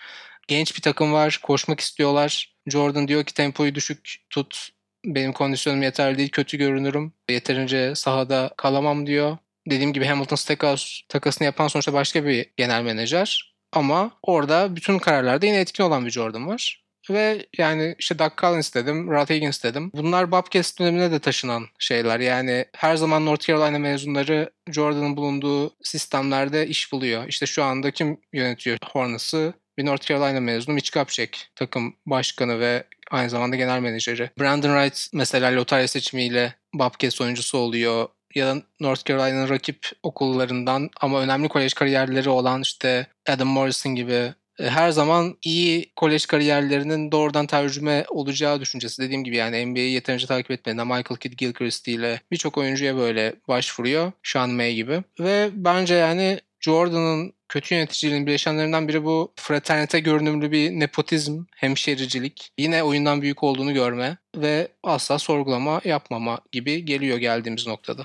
[0.48, 1.40] Genç bir takım var.
[1.44, 2.56] Koşmak istiyorlar.
[2.68, 4.70] Jordan diyor ki tempoyu düşük tut.
[5.06, 6.30] Benim kondisyonum yeterli değil.
[6.30, 7.14] Kötü görünürüm.
[7.30, 9.38] Yeterince sahada kalamam diyor.
[9.70, 13.56] Dediğim gibi Hamilton Stackhouse takasını yapan sonuçta başka bir genel menajer.
[13.72, 16.82] Ama orada bütün kararlarda yine etkin olan bir Jordan var.
[17.10, 19.92] Ve yani işte Doug Collins dedim, Rod Higgins dedim.
[19.96, 22.20] Bunlar Bobcats dönemine de taşınan şeyler.
[22.20, 27.28] Yani her zaman North Carolina mezunları Jordan'ın bulunduğu sistemlerde iş buluyor.
[27.28, 29.54] İşte şu anda kim yönetiyor Hornets'ı?
[29.78, 34.30] Bir North Carolina mezunu Mitch Kupchak takım başkanı ve aynı zamanda genel menajeri.
[34.40, 41.22] Brandon Wright mesela lotarya seçimiyle Bobcats oyuncusu oluyor ya da North Carolina'nın rakip okullarından ama
[41.22, 47.48] önemli kolej kariyerleri olan işte Adam Morrison gibi e, her zaman iyi kolej kariyerlerinin doğrudan
[47.48, 49.02] tercüme olacağı düşüncesi.
[49.02, 54.12] Dediğim gibi yani NBA'yi yeterince takip etmeden Michael Kidd Gilchrist ile birçok oyuncuya böyle başvuruyor.
[54.24, 55.04] Sean May gibi.
[55.20, 62.84] Ve bence yani Jordan'ın kötü yöneticiliğinin bileşenlerinden biri bu fraternite görünümlü bir nepotizm, hemşericilik, yine
[62.84, 68.04] oyundan büyük olduğunu görme ve asla sorgulama yapmama gibi geliyor geldiğimiz noktada.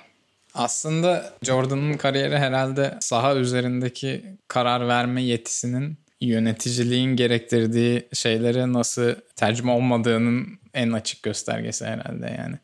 [0.55, 10.59] Aslında Jordan'ın kariyeri herhalde saha üzerindeki karar verme yetisinin yöneticiliğin gerektirdiği şeylere nasıl tercüme olmadığının
[10.75, 12.57] en açık göstergesi herhalde yani.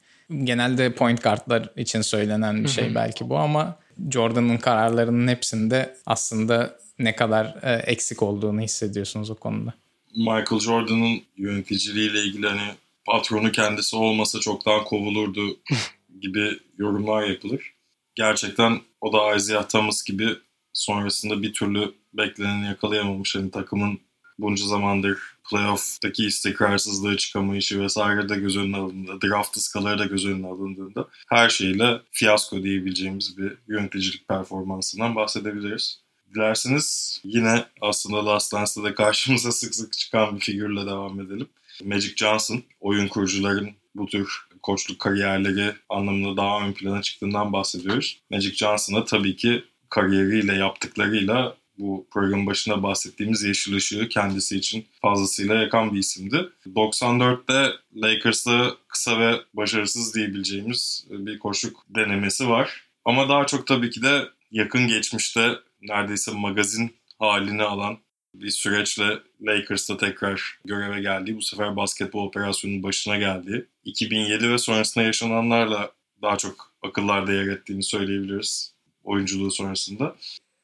[0.44, 7.16] Genelde point guardlar için söylenen bir şey belki bu ama Jordan'ın kararlarının hepsinde aslında ne
[7.16, 9.74] kadar e, eksik olduğunu hissediyorsunuz o konuda.
[10.16, 12.74] Michael Jordan'ın yöneticiliğiyle ilgili hani
[13.04, 15.56] patronu kendisi olmasa çoktan kovulurdu
[16.20, 17.74] gibi yorumlar yapılır.
[18.14, 20.28] Gerçekten o da Isaiah Thomas gibi
[20.72, 23.36] sonrasında bir türlü bekleneni yakalayamamış.
[23.36, 24.00] Hani takımın
[24.38, 25.18] bunca zamandır
[25.52, 31.48] playoff'taki istikrarsızlığı çıkamayışı vesaire de göz önüne alındığında, draft ıskaları da göz önüne alındığında her
[31.48, 36.02] şeyle fiyasko diyebileceğimiz bir yöneticilik performansından bahsedebiliriz.
[36.34, 41.48] Dilerseniz yine aslında Last Dance'da da karşımıza sık sık çıkan bir figürle devam edelim.
[41.84, 48.20] Magic Johnson, oyun kurucuların bu tür koçluk kariyerleri anlamında daha ön plana çıktığından bahsediyoruz.
[48.30, 55.54] Magic Johnson'a tabii ki kariyeriyle yaptıklarıyla bu programın başında bahsettiğimiz yeşil ışığı kendisi için fazlasıyla
[55.54, 56.48] yakan bir isimdi.
[56.66, 62.84] 94'te Lakers'ta kısa ve başarısız diyebileceğimiz bir koşuk denemesi var.
[63.04, 67.98] Ama daha çok tabii ki de yakın geçmişte neredeyse magazin halini alan
[68.34, 75.04] bir süreçle Lakers'ta tekrar göreve geldiği, bu sefer basketbol operasyonunun başına geldiği, 2007 ve sonrasında
[75.04, 75.92] yaşananlarla
[76.22, 80.16] daha çok akıllarda yer ettiğini söyleyebiliriz oyunculuğu sonrasında.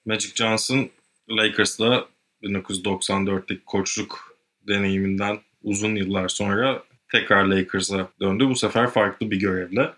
[0.07, 0.91] Magic Johnson
[1.31, 2.09] Lakers'la
[2.43, 4.37] 1994'teki koçluk
[4.69, 8.49] deneyiminden uzun yıllar sonra tekrar Lakers'a döndü.
[8.49, 9.91] Bu sefer farklı bir görevle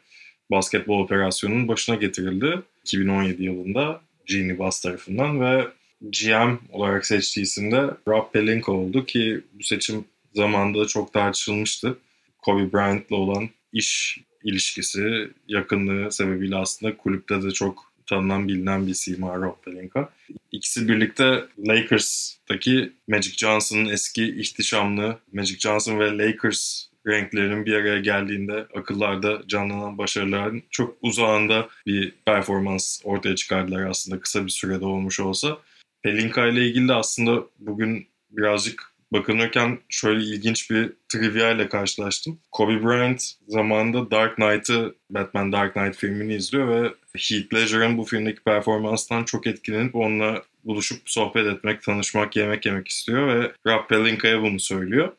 [0.50, 5.68] basketbol operasyonunun başına getirildi 2017 yılında Genie Bass tarafından ve
[6.00, 11.98] GM olarak seçtiği isim de Rob Pelinka oldu ki bu seçim zamanında çok tartışılmıştı.
[12.38, 19.36] Kobe Bryant'la olan iş ilişkisi, yakınlığı sebebiyle aslında kulüpte de çok tanınan bilinen bir sima
[19.36, 20.08] Rob Pelinka.
[20.52, 28.66] İkisi birlikte Lakers'taki Magic Johnson'ın eski ihtişamlı Magic Johnson ve Lakers renklerinin bir araya geldiğinde
[28.76, 35.58] akıllarda canlanan başarıların çok uzağında bir performans ortaya çıkardılar aslında kısa bir sürede olmuş olsa.
[36.02, 42.38] Pelinka ile ilgili de aslında bugün birazcık bakınırken şöyle ilginç bir trivia ile karşılaştım.
[42.52, 48.40] Kobe Bryant zamanında Dark Knight'ı, Batman Dark Knight filmini izliyor ve Heath Ledger'ın bu filmdeki
[48.40, 54.60] performanstan çok etkilenip onunla buluşup sohbet etmek, tanışmak, yemek yemek istiyor ve Rob Pelinka'ya bunu
[54.60, 55.12] söylüyor.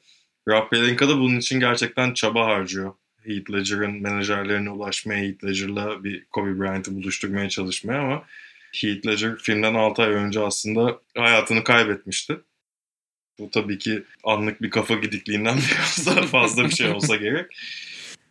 [0.48, 2.94] Rob Pelinka da bunun için gerçekten çaba harcıyor.
[3.24, 8.24] Heath Ledger'ın menajerlerine ulaşmaya, Heath Ledger'la bir Kobe Bryant'ı buluşturmaya çalışmaya ama
[8.76, 12.38] Heath Ledger filmden 6 ay önce aslında hayatını kaybetmişti.
[13.40, 17.52] Bu tabii ki anlık bir kafa gidikliğinden biraz daha fazla bir şey olsa gerek.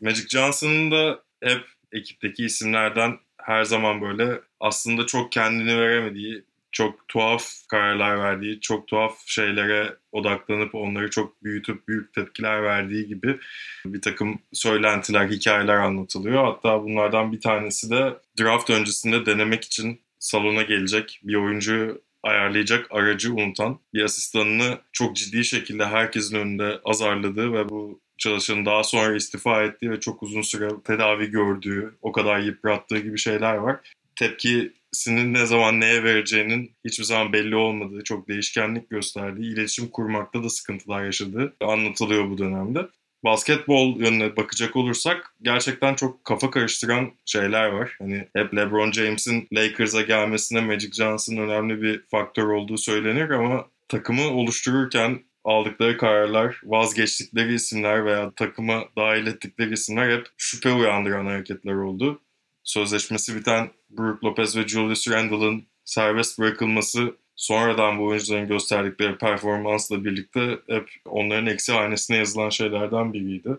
[0.01, 7.44] Magic Johnson'ın da hep ekipteki isimlerden her zaman böyle aslında çok kendini veremediği, çok tuhaf
[7.68, 13.38] kararlar verdiği, çok tuhaf şeylere odaklanıp onları çok büyütüp büyük tepkiler verdiği gibi
[13.87, 16.44] bir takım söylentiler, hikayeler anlatılıyor.
[16.44, 23.35] Hatta bunlardan bir tanesi de draft öncesinde denemek için salona gelecek bir oyuncuyu ayarlayacak aracı
[23.35, 29.62] unutan bir asistanını çok ciddi şekilde herkesin önünde azarladığı ve bu çalışanın daha sonra istifa
[29.62, 33.80] ettiği ve çok uzun süre tedavi gördüğü, o kadar yıprattığı gibi şeyler var.
[34.16, 40.48] Tepkisinin ne zaman neye vereceğinin hiçbir zaman belli olmadığı, çok değişkenlik gösterdiği, iletişim kurmakta da
[40.48, 42.80] sıkıntılar yaşadığı anlatılıyor bu dönemde.
[43.24, 47.96] Basketbol yönüne bakacak olursak gerçekten çok kafa karıştıran şeyler var.
[47.98, 54.30] Hani hep LeBron James'in Lakers'a gelmesine Magic Johnson'ın önemli bir faktör olduğu söylenir ama takımı
[54.30, 62.20] oluştururken aldıkları kararlar, vazgeçtikleri isimler veya takıma dahil ettikleri isimler hep şüphe uyandıran hareketler oldu.
[62.64, 70.59] Sözleşmesi biten Brook Lopez ve Julius Randle'ın serbest bırakılması sonradan bu oyuncuların gösterdikleri performansla birlikte
[70.68, 73.50] hep onların eksi hanesine yazılan şeylerden biriydi.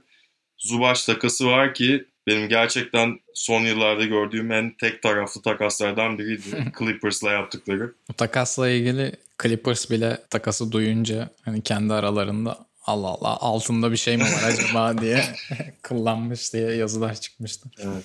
[0.57, 6.71] Zubac takası var ki benim gerçekten son yıllarda gördüğüm en tek taraflı takaslardan biriydi.
[6.79, 7.93] Clippers'la yaptıkları.
[8.17, 9.11] Takasla ilgili
[9.43, 14.97] Clippers bile takası duyunca hani kendi aralarında Allah Allah altında bir şey mi var acaba
[15.01, 15.23] diye
[15.83, 17.69] kullanmış diye yazılar çıkmıştı.
[17.77, 18.03] Evet.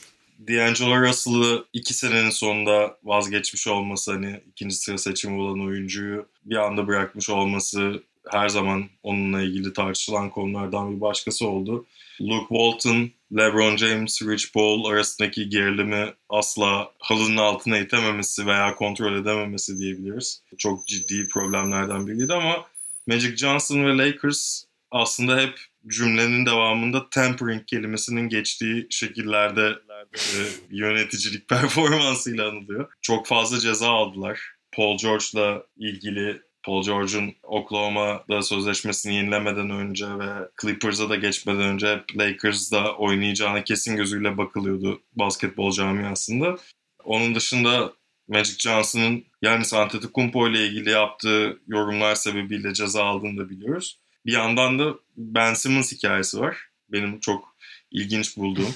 [0.48, 6.86] D'Angelo Russell'ı iki senenin sonunda vazgeçmiş olması hani ikinci sıra seçimi olan oyuncuyu bir anda
[6.86, 11.86] bırakmış olması her zaman onunla ilgili tartışılan konulardan bir başkası oldu.
[12.20, 19.78] Luke Walton, LeBron James, Rich Paul arasındaki gerilimi asla halının altına itememesi veya kontrol edememesi
[19.78, 20.42] diyebiliriz.
[20.58, 22.66] Çok ciddi problemlerden biriydi ama
[23.06, 29.74] Magic Johnson ve Lakers aslında hep cümlenin devamında tempering kelimesinin geçtiği şekillerde
[30.14, 30.38] e,
[30.70, 32.92] yöneticilik performansıyla anılıyor.
[33.02, 34.40] Çok fazla ceza aldılar.
[34.72, 42.96] Paul George'la ilgili Paul George'un Oklahoma'da sözleşmesini yenilemeden önce ve Clippers'a da geçmeden önce Lakers'da
[42.96, 46.56] oynayacağına kesin gözüyle bakılıyordu basketbol camiasında.
[47.04, 47.92] Onun dışında
[48.28, 54.00] Magic Johnson'ın yani Antetokounmpo ile ilgili yaptığı yorumlar sebebiyle ceza aldığını da biliyoruz.
[54.26, 56.56] Bir yandan da Ben Simmons hikayesi var.
[56.88, 57.56] Benim çok
[57.90, 58.74] ilginç bulduğum.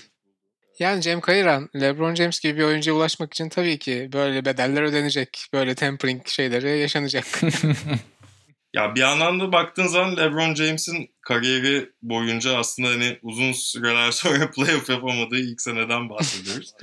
[0.81, 5.47] Yani Cem Kayıran, LeBron James gibi bir oyuncuya ulaşmak için tabii ki böyle bedeller ödenecek.
[5.53, 7.25] Böyle tempering şeyleri yaşanacak.
[8.75, 14.51] ya bir yandan da baktığın zaman LeBron James'in kariyeri boyunca aslında hani uzun süreler sonra
[14.51, 16.73] playoff yapamadığı ilk seneden bahsediyoruz.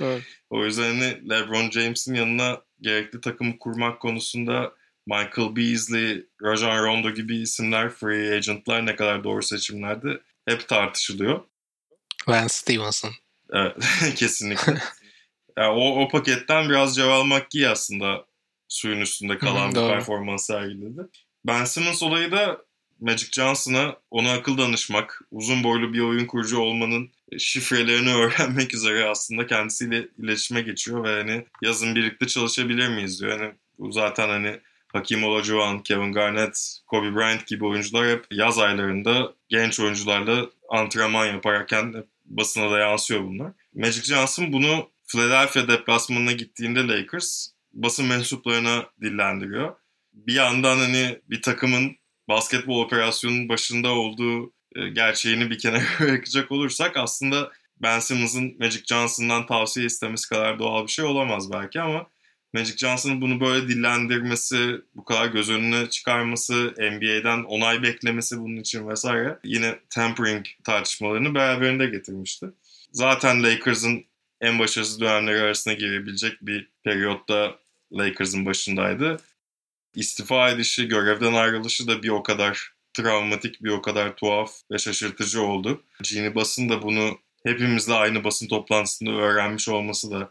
[0.50, 4.72] O yüzden hani LeBron James'in yanına gerekli takımı kurmak konusunda
[5.06, 11.40] Michael Beasley, Rajon Rondo gibi isimler, free agentlar ne kadar doğru seçimlerdi hep tartışılıyor.
[12.28, 13.12] Vance Stevenson.
[13.52, 13.76] Evet,
[14.16, 14.82] kesinlikle.
[15.56, 18.24] yani o, o paketten biraz Ceval McGee aslında
[18.68, 21.00] suyun üstünde kalan bir performans sergiledi.
[21.46, 22.58] Ben Simmons olayı da
[23.00, 29.46] Magic Johnson'a ona akıl danışmak, uzun boylu bir oyun kurucu olmanın şifrelerini öğrenmek üzere aslında
[29.46, 33.40] kendisiyle iletişime geçiyor ve hani yazın birlikte çalışabilir miyiz diyor.
[33.40, 34.60] Yani bu zaten hani
[34.92, 42.04] Hakim Olajuwon, Kevin Garnett, Kobe Bryant gibi oyuncular hep yaz aylarında genç oyuncularla antrenman yaparken
[42.28, 43.52] basına da yansıyor bunlar.
[43.74, 49.74] Magic Johnson bunu Philadelphia deplasmanına gittiğinde Lakers basın mensuplarına dillendiriyor.
[50.12, 51.96] Bir yandan hani bir takımın
[52.28, 59.46] basketbol operasyonunun başında olduğu e, gerçeğini bir kenara bırakacak olursak aslında Ben Simmons'ın Magic Johnson'dan
[59.46, 62.06] tavsiye istemesi kadar doğal bir şey olamaz belki ama
[62.52, 68.88] Magic Johnson'ın bunu böyle dillendirmesi, bu kadar göz önüne çıkarması, NBA'den onay beklemesi bunun için
[68.88, 72.46] vesaire yine tampering tartışmalarını beraberinde getirmişti.
[72.92, 74.04] Zaten Lakers'ın
[74.40, 77.58] en başarısız dönemleri arasına girebilecek bir periyotta
[77.92, 79.20] Lakers'ın başındaydı.
[79.94, 85.42] İstifa edişi, görevden ayrılışı da bir o kadar travmatik, bir o kadar tuhaf ve şaşırtıcı
[85.42, 85.82] oldu.
[86.02, 90.30] Gene Basın da bunu hepimizle aynı basın toplantısında öğrenmiş olması da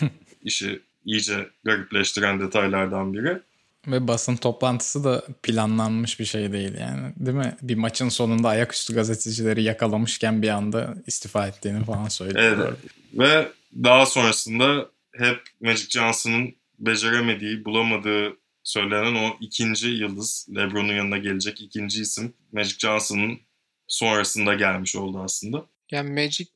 [0.42, 3.38] işi iyice garipleştiren detaylardan biri.
[3.86, 7.56] Ve basın toplantısı da planlanmış bir şey değil yani değil mi?
[7.62, 12.38] Bir maçın sonunda ayaküstü gazetecileri yakalamışken bir anda istifa ettiğini falan söyledi.
[12.40, 12.72] Evet.
[13.14, 13.48] Ve
[13.84, 22.00] daha sonrasında hep Magic Johnson'ın beceremediği, bulamadığı söylenen o ikinci yıldız, LeBron'un yanına gelecek ikinci
[22.00, 23.38] isim Magic Johnson'ın
[23.88, 25.66] sonrasında gelmiş oldu aslında.
[25.90, 26.50] Yani Magic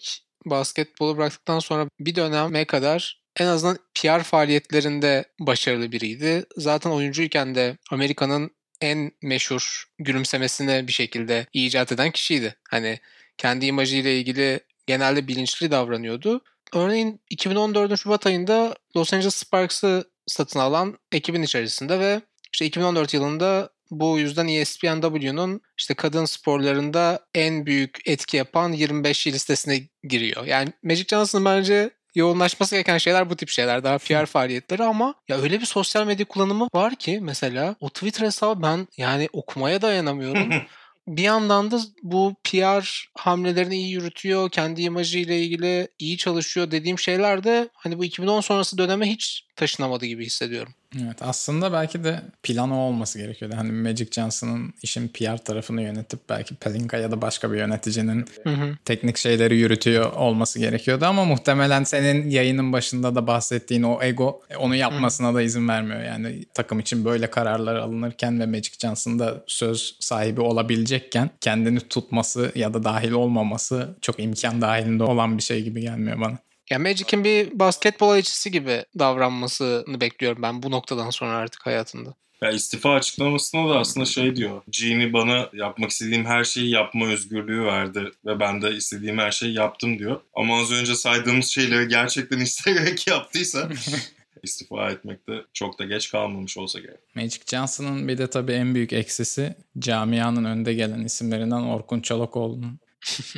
[0.46, 6.44] basketbolu bıraktıktan sonra bir döneme kadar en azından PR faaliyetlerinde başarılı biriydi.
[6.56, 8.50] Zaten oyuncuyken de Amerika'nın
[8.80, 12.56] en meşhur gülümsemesini bir şekilde icat eden kişiydi.
[12.70, 12.98] Hani
[13.38, 16.40] kendi imajıyla ilgili genelde bilinçli davranıyordu.
[16.74, 22.20] Örneğin 2014'ün Şubat ayında Los Angeles Sparks'ı satın alan ekibin içerisinde ve
[22.52, 29.80] işte 2014 yılında bu yüzden ESPNW'nun işte kadın sporlarında en büyük etki yapan 25 listesine
[30.02, 30.44] giriyor.
[30.44, 33.84] Yani Magic Johnson'ın bence yoğunlaşması gereken şeyler bu tip şeyler.
[33.84, 38.26] Daha PR faaliyetleri ama ya öyle bir sosyal medya kullanımı var ki mesela o Twitter
[38.26, 40.52] hesabı ben yani okumaya dayanamıyorum.
[41.08, 44.50] bir yandan da bu PR hamlelerini iyi yürütüyor.
[44.50, 50.06] Kendi imajıyla ilgili iyi çalışıyor dediğim şeyler de hani bu 2010 sonrası döneme hiç taşınamadı
[50.06, 50.74] gibi hissediyorum.
[50.99, 53.57] Evet aslında belki de planı olması gerekiyordu.
[53.57, 58.51] Hani Magic Johnson'ın işin PR tarafını yönetip belki Pelinka ya da başka bir yöneticinin Hı
[58.51, 58.76] hı.
[58.84, 64.57] teknik şeyleri yürütüyor olması gerekiyordu ama muhtemelen senin yayının başında da bahsettiğin o ego e,
[64.57, 66.03] onu yapmasına da izin vermiyor.
[66.03, 72.74] Yani takım için böyle kararlar alınırken ve Magic Johnson'da söz sahibi olabilecekken kendini tutması ya
[72.74, 76.38] da dahil olmaması çok imkan dahilinde olan bir şey gibi gelmiyor bana.
[76.70, 82.14] Ya Magic'in bir basketbol elçisi gibi davranmasını bekliyorum ben bu noktadan sonra artık hayatında.
[82.42, 84.62] Ya istifa açıklamasında da aslında şey diyor.
[84.70, 89.54] Genie bana yapmak istediğim her şeyi yapma özgürlüğü verdi ve ben de istediğim her şeyi
[89.54, 90.20] yaptım diyor.
[90.34, 93.68] Ama az önce saydığımız şeyleri gerçekten isteyerek yaptıysa
[94.42, 97.00] istifa etmekte çok da geç kalmamış olsa gerek.
[97.14, 102.80] Magic Johnson'ın bir de tabii en büyük eksisi camianın önde gelen isimlerinden Orkun Çolakoğlu'nun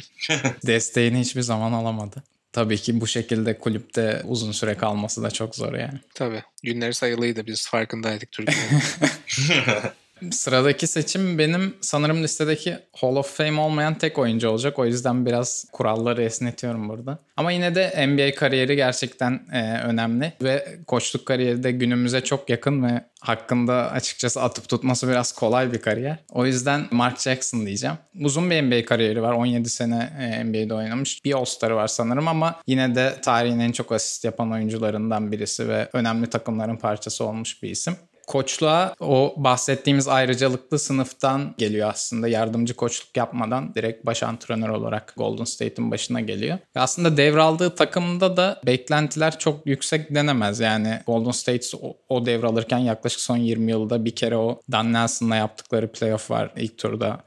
[0.67, 2.23] desteğini hiçbir zaman alamadı.
[2.53, 6.01] Tabii ki bu şekilde kulüpte uzun süre kalması da çok zor yani.
[6.15, 6.43] Tabii.
[6.63, 9.93] Günleri sayılıydı biz farkındaydık Türkiye'de.
[10.31, 14.79] Sıradaki seçim benim sanırım listedeki Hall of Fame olmayan tek oyuncu olacak.
[14.79, 17.19] O yüzden biraz kuralları esnetiyorum burada.
[17.37, 22.83] Ama yine de NBA kariyeri gerçekten e, önemli ve koçluk kariyeri de günümüze çok yakın
[22.83, 26.17] ve hakkında açıkçası atıp tutması biraz kolay bir kariyer.
[26.33, 27.97] O yüzden Mark Jackson diyeceğim.
[28.21, 29.33] Uzun bir NBA kariyeri var.
[29.33, 31.25] 17 sene e, NBA'de oynamış.
[31.25, 35.89] Bir All-Star'ı var sanırım ama yine de tarihin en çok asist yapan oyuncularından birisi ve
[35.93, 37.97] önemli takımların parçası olmuş bir isim
[38.27, 42.29] koçluğa o bahsettiğimiz ayrıcalıklı sınıftan geliyor aslında.
[42.29, 46.59] Yardımcı koçluk yapmadan direkt baş antrenör olarak Golden State'in başına geliyor.
[46.77, 50.61] Ve aslında devraldığı takımda da beklentiler çok yüksek denemez.
[50.61, 55.37] Yani Golden State o, o devralırken yaklaşık son 20 yılda bir kere o Dan Nelson'la
[55.37, 57.21] yaptıkları playoff var ilk turda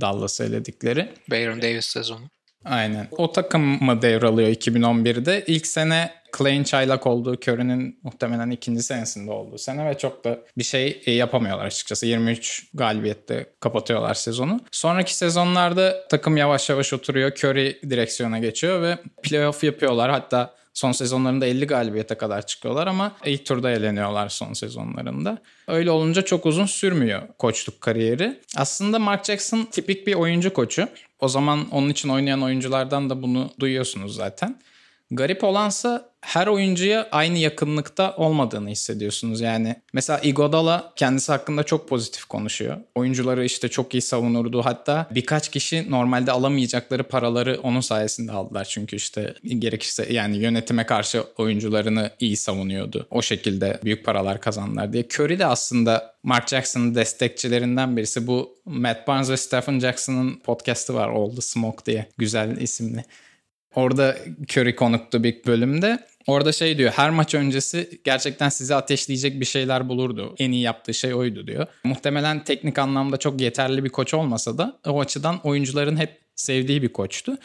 [0.00, 1.08] Dallas'ı eledikleri.
[1.30, 2.20] Bayron Davis sezonu.
[2.64, 3.08] Aynen.
[3.10, 5.44] O takımı devralıyor 2011'de.
[5.46, 10.64] İlk sene Clay'in çaylak olduğu, Curry'nin muhtemelen ikinci senesinde olduğu sene ve çok da bir
[10.64, 12.06] şey yapamıyorlar açıkçası.
[12.06, 14.60] 23 galibiyette kapatıyorlar sezonu.
[14.70, 17.30] Sonraki sezonlarda takım yavaş yavaş oturuyor.
[17.30, 20.10] Curry direksiyona geçiyor ve playoff yapıyorlar.
[20.10, 25.38] Hatta Son sezonlarında 50 galibiyete kadar çıkıyorlar ama ilk turda eleniyorlar son sezonlarında.
[25.68, 28.40] Öyle olunca çok uzun sürmüyor koçluk kariyeri.
[28.56, 30.88] Aslında Mark Jackson tipik bir oyuncu koçu.
[31.20, 34.58] O zaman onun için oynayan oyunculardan da bunu duyuyorsunuz zaten.
[35.14, 39.40] Garip olansa her oyuncuya aynı yakınlıkta olmadığını hissediyorsunuz.
[39.40, 42.76] Yani mesela Iguodala kendisi hakkında çok pozitif konuşuyor.
[42.94, 44.64] Oyuncuları işte çok iyi savunurdu.
[44.64, 48.64] Hatta birkaç kişi normalde alamayacakları paraları onun sayesinde aldılar.
[48.64, 53.06] Çünkü işte gerekirse yani yönetime karşı oyuncularını iyi savunuyordu.
[53.10, 55.04] O şekilde büyük paralar kazandılar diye.
[55.14, 58.26] Curry de aslında Mark Jackson'ın destekçilerinden birisi.
[58.26, 62.06] Bu Matt Barnes ve Stephen Jackson'ın podcast'ı var the Smoke diye.
[62.18, 63.04] Güzel isimli.
[63.74, 64.16] Orada
[64.50, 65.98] Curry konuktu bir bölümde.
[66.26, 70.34] Orada şey diyor her maç öncesi gerçekten sizi ateşleyecek bir şeyler bulurdu.
[70.38, 71.66] En iyi yaptığı şey oydu diyor.
[71.84, 76.92] Muhtemelen teknik anlamda çok yeterli bir koç olmasa da o açıdan oyuncuların hep sevdiği bir
[76.92, 77.36] koçtu.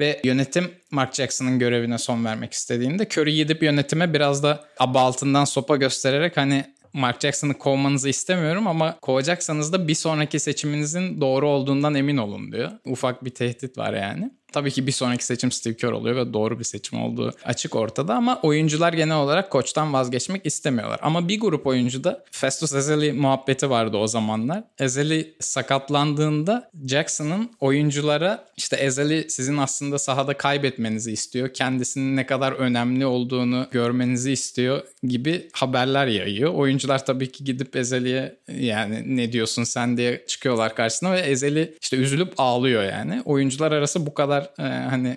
[0.00, 5.44] Ve yönetim Mark Jackson'ın görevine son vermek istediğinde Curry gidip yönetime biraz da aba altından
[5.44, 11.94] sopa göstererek hani Mark Jackson'ı kovmanızı istemiyorum ama kovacaksanız da bir sonraki seçiminizin doğru olduğundan
[11.94, 12.70] emin olun diyor.
[12.84, 14.30] Ufak bir tehdit var yani.
[14.52, 18.14] Tabii ki bir sonraki seçim Steve Kerr oluyor ve doğru bir seçim olduğu açık ortada
[18.14, 21.00] ama oyuncular genel olarak koçtan vazgeçmek istemiyorlar.
[21.02, 24.64] Ama bir grup oyuncuda Festus Ezeli muhabbeti vardı o zamanlar.
[24.78, 31.48] Ezeli sakatlandığında Jackson'ın oyunculara işte Ezeli sizin aslında sahada kaybetmenizi istiyor.
[31.54, 36.54] Kendisinin ne kadar önemli olduğunu görmenizi istiyor gibi haberler yayıyor.
[36.54, 41.96] Oyuncular tabii ki gidip Ezeli'ye yani ne diyorsun sen diye çıkıyorlar karşısına ve Ezeli işte
[41.96, 43.22] üzülüp ağlıyor yani.
[43.24, 45.16] Oyuncular arası bu kadar e, hani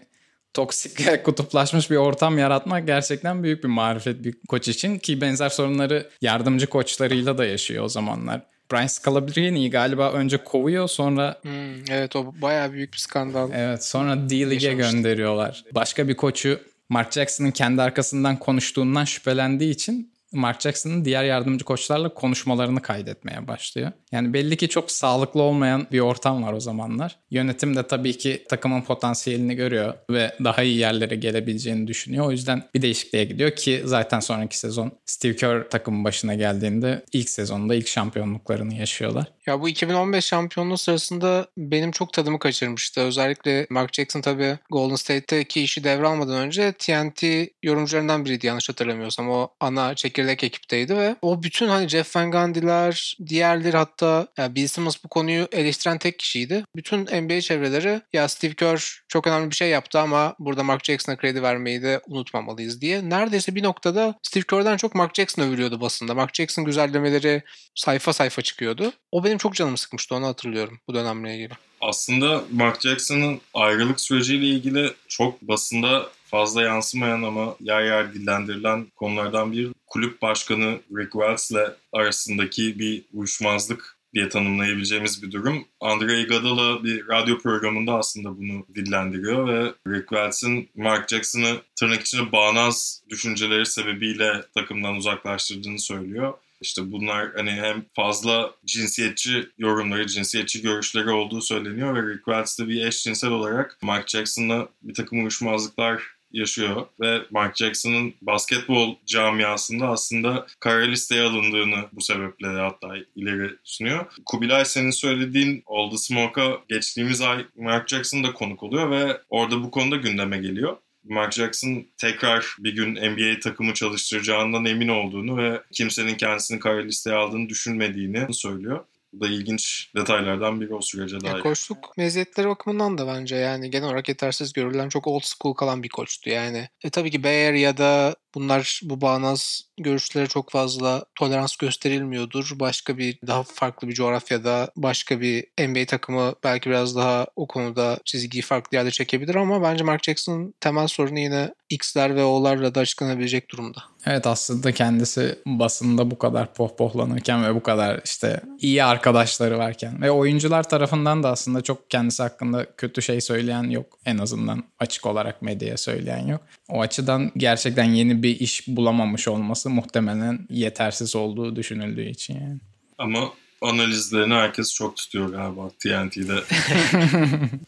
[0.53, 6.09] toksik kutuplaşmış bir ortam yaratmak gerçekten büyük bir marifet bir koç için ki benzer sorunları
[6.21, 8.41] yardımcı koçlarıyla da yaşıyor o zamanlar.
[8.71, 13.49] Brian Scalabrini'yi galiba önce kovuyor sonra Hmm, evet o bayağı büyük bir skandal.
[13.53, 15.63] evet sonra D-League'e gönderiyorlar.
[15.71, 16.59] Başka bir koçu
[16.89, 23.91] Mark Jackson'ın kendi arkasından konuştuğundan şüphelendiği için Mark Jackson'ın diğer yardımcı koçlarla konuşmalarını kaydetmeye başlıyor.
[24.11, 27.19] Yani belli ki çok sağlıklı olmayan bir ortam var o zamanlar.
[27.31, 32.25] Yönetim de tabii ki takımın potansiyelini görüyor ve daha iyi yerlere gelebileceğini düşünüyor.
[32.25, 37.29] O yüzden bir değişikliğe gidiyor ki zaten sonraki sezon Steve Kerr takımın başına geldiğinde ilk
[37.29, 39.25] sezonda ilk şampiyonluklarını yaşıyorlar.
[39.47, 43.01] Ya bu 2015 şampiyonluğu sırasında benim çok tadımı kaçırmıştı.
[43.01, 47.23] Özellikle Mark Jackson tabii Golden State'teki işi devralmadan önce TNT
[47.63, 49.29] yorumcularından biriydi yanlış hatırlamıyorsam.
[49.29, 49.95] O ana
[50.25, 55.09] çekirdek ekipteydi ve o bütün hani Jeff Van Gundy'ler, diğerleri hatta ya Bill Simmons bu
[55.09, 56.65] konuyu eleştiren tek kişiydi.
[56.75, 61.17] Bütün NBA çevreleri ya Steve Kerr çok önemli bir şey yaptı ama burada Mark Jackson'a
[61.17, 63.09] kredi vermeyi de unutmamalıyız diye.
[63.09, 66.13] Neredeyse bir noktada Steve Kerr'den çok Mark Jackson övülüyordu basında.
[66.13, 67.41] Mark Jackson güzellemeleri
[67.75, 68.91] sayfa sayfa çıkıyordu.
[69.11, 71.53] O benim çok canımı sıkmıştı onu hatırlıyorum bu dönemle ilgili.
[71.81, 79.51] Aslında Mark Jackson'ın ayrılık süreciyle ilgili çok basında fazla yansımayan ama yer yer dillendirilen konulardan
[79.51, 85.65] bir kulüp başkanı Rick Welts'le arasındaki bir uyuşmazlık diye tanımlayabileceğimiz bir durum.
[85.81, 92.31] Andre Iguodala bir radyo programında aslında bunu dillendiriyor ve Rick Welts'in Mark Jackson'ı tırnak içinde
[92.31, 96.33] bağnaz düşünceleri sebebiyle takımdan uzaklaştırdığını söylüyor.
[96.61, 102.67] İşte bunlar hani hem fazla cinsiyetçi yorumları, cinsiyetçi görüşleri olduğu söyleniyor ve Rick Welts de
[102.67, 110.45] bir eşcinsel olarak Mark Jackson'la bir takım uyuşmazlıklar yaşıyor ve Mark Jackson'ın basketbol camiasında aslında
[110.59, 114.05] kara listeye alındığını bu sebeple de hatta ileri sunuyor.
[114.25, 119.63] Kubilay senin söylediğin All the Smoke'a geçtiğimiz ay Mark Jackson da konuk oluyor ve orada
[119.63, 120.77] bu konuda gündeme geliyor.
[121.03, 127.15] Mark Jackson tekrar bir gün NBA takımı çalıştıracağından emin olduğunu ve kimsenin kendisini kara listeye
[127.15, 128.79] aldığını düşünmediğini söylüyor.
[129.15, 131.35] Bu da ilginç detaylardan biri o sürece dair.
[131.35, 135.83] Ya koçluk meziyetleri bakımından da bence yani genel olarak yetersiz görülen çok old school kalan
[135.83, 136.69] bir koçtu yani.
[136.83, 142.51] E tabii ki Bay Area'da bunlar bu bağnaz görüşlere çok fazla tolerans gösterilmiyordur.
[142.53, 147.99] Başka bir daha farklı bir coğrafyada başka bir NBA takımı belki biraz daha o konuda
[148.05, 152.79] çizgiyi farklı yerde çekebilir ama bence Mark Jackson'ın temel sorunu yine X'ler ve O'larla da
[152.79, 153.83] açıklanabilecek durumda.
[154.05, 160.11] Evet aslında kendisi basında bu kadar pohpohlanırken ve bu kadar işte iyi arkadaşları varken ve
[160.11, 163.99] oyuncular tarafından da aslında çok kendisi hakkında kötü şey söyleyen yok.
[164.05, 166.41] En azından açık olarak medyaya söyleyen yok.
[166.69, 172.59] O açıdan gerçekten yeni bir iş bulamamış olması muhtemelen yetersiz olduğu düşünüldüğü için yani.
[172.97, 173.29] Ama
[173.61, 176.43] analizlerini herkes çok tutuyor galiba TNT'de.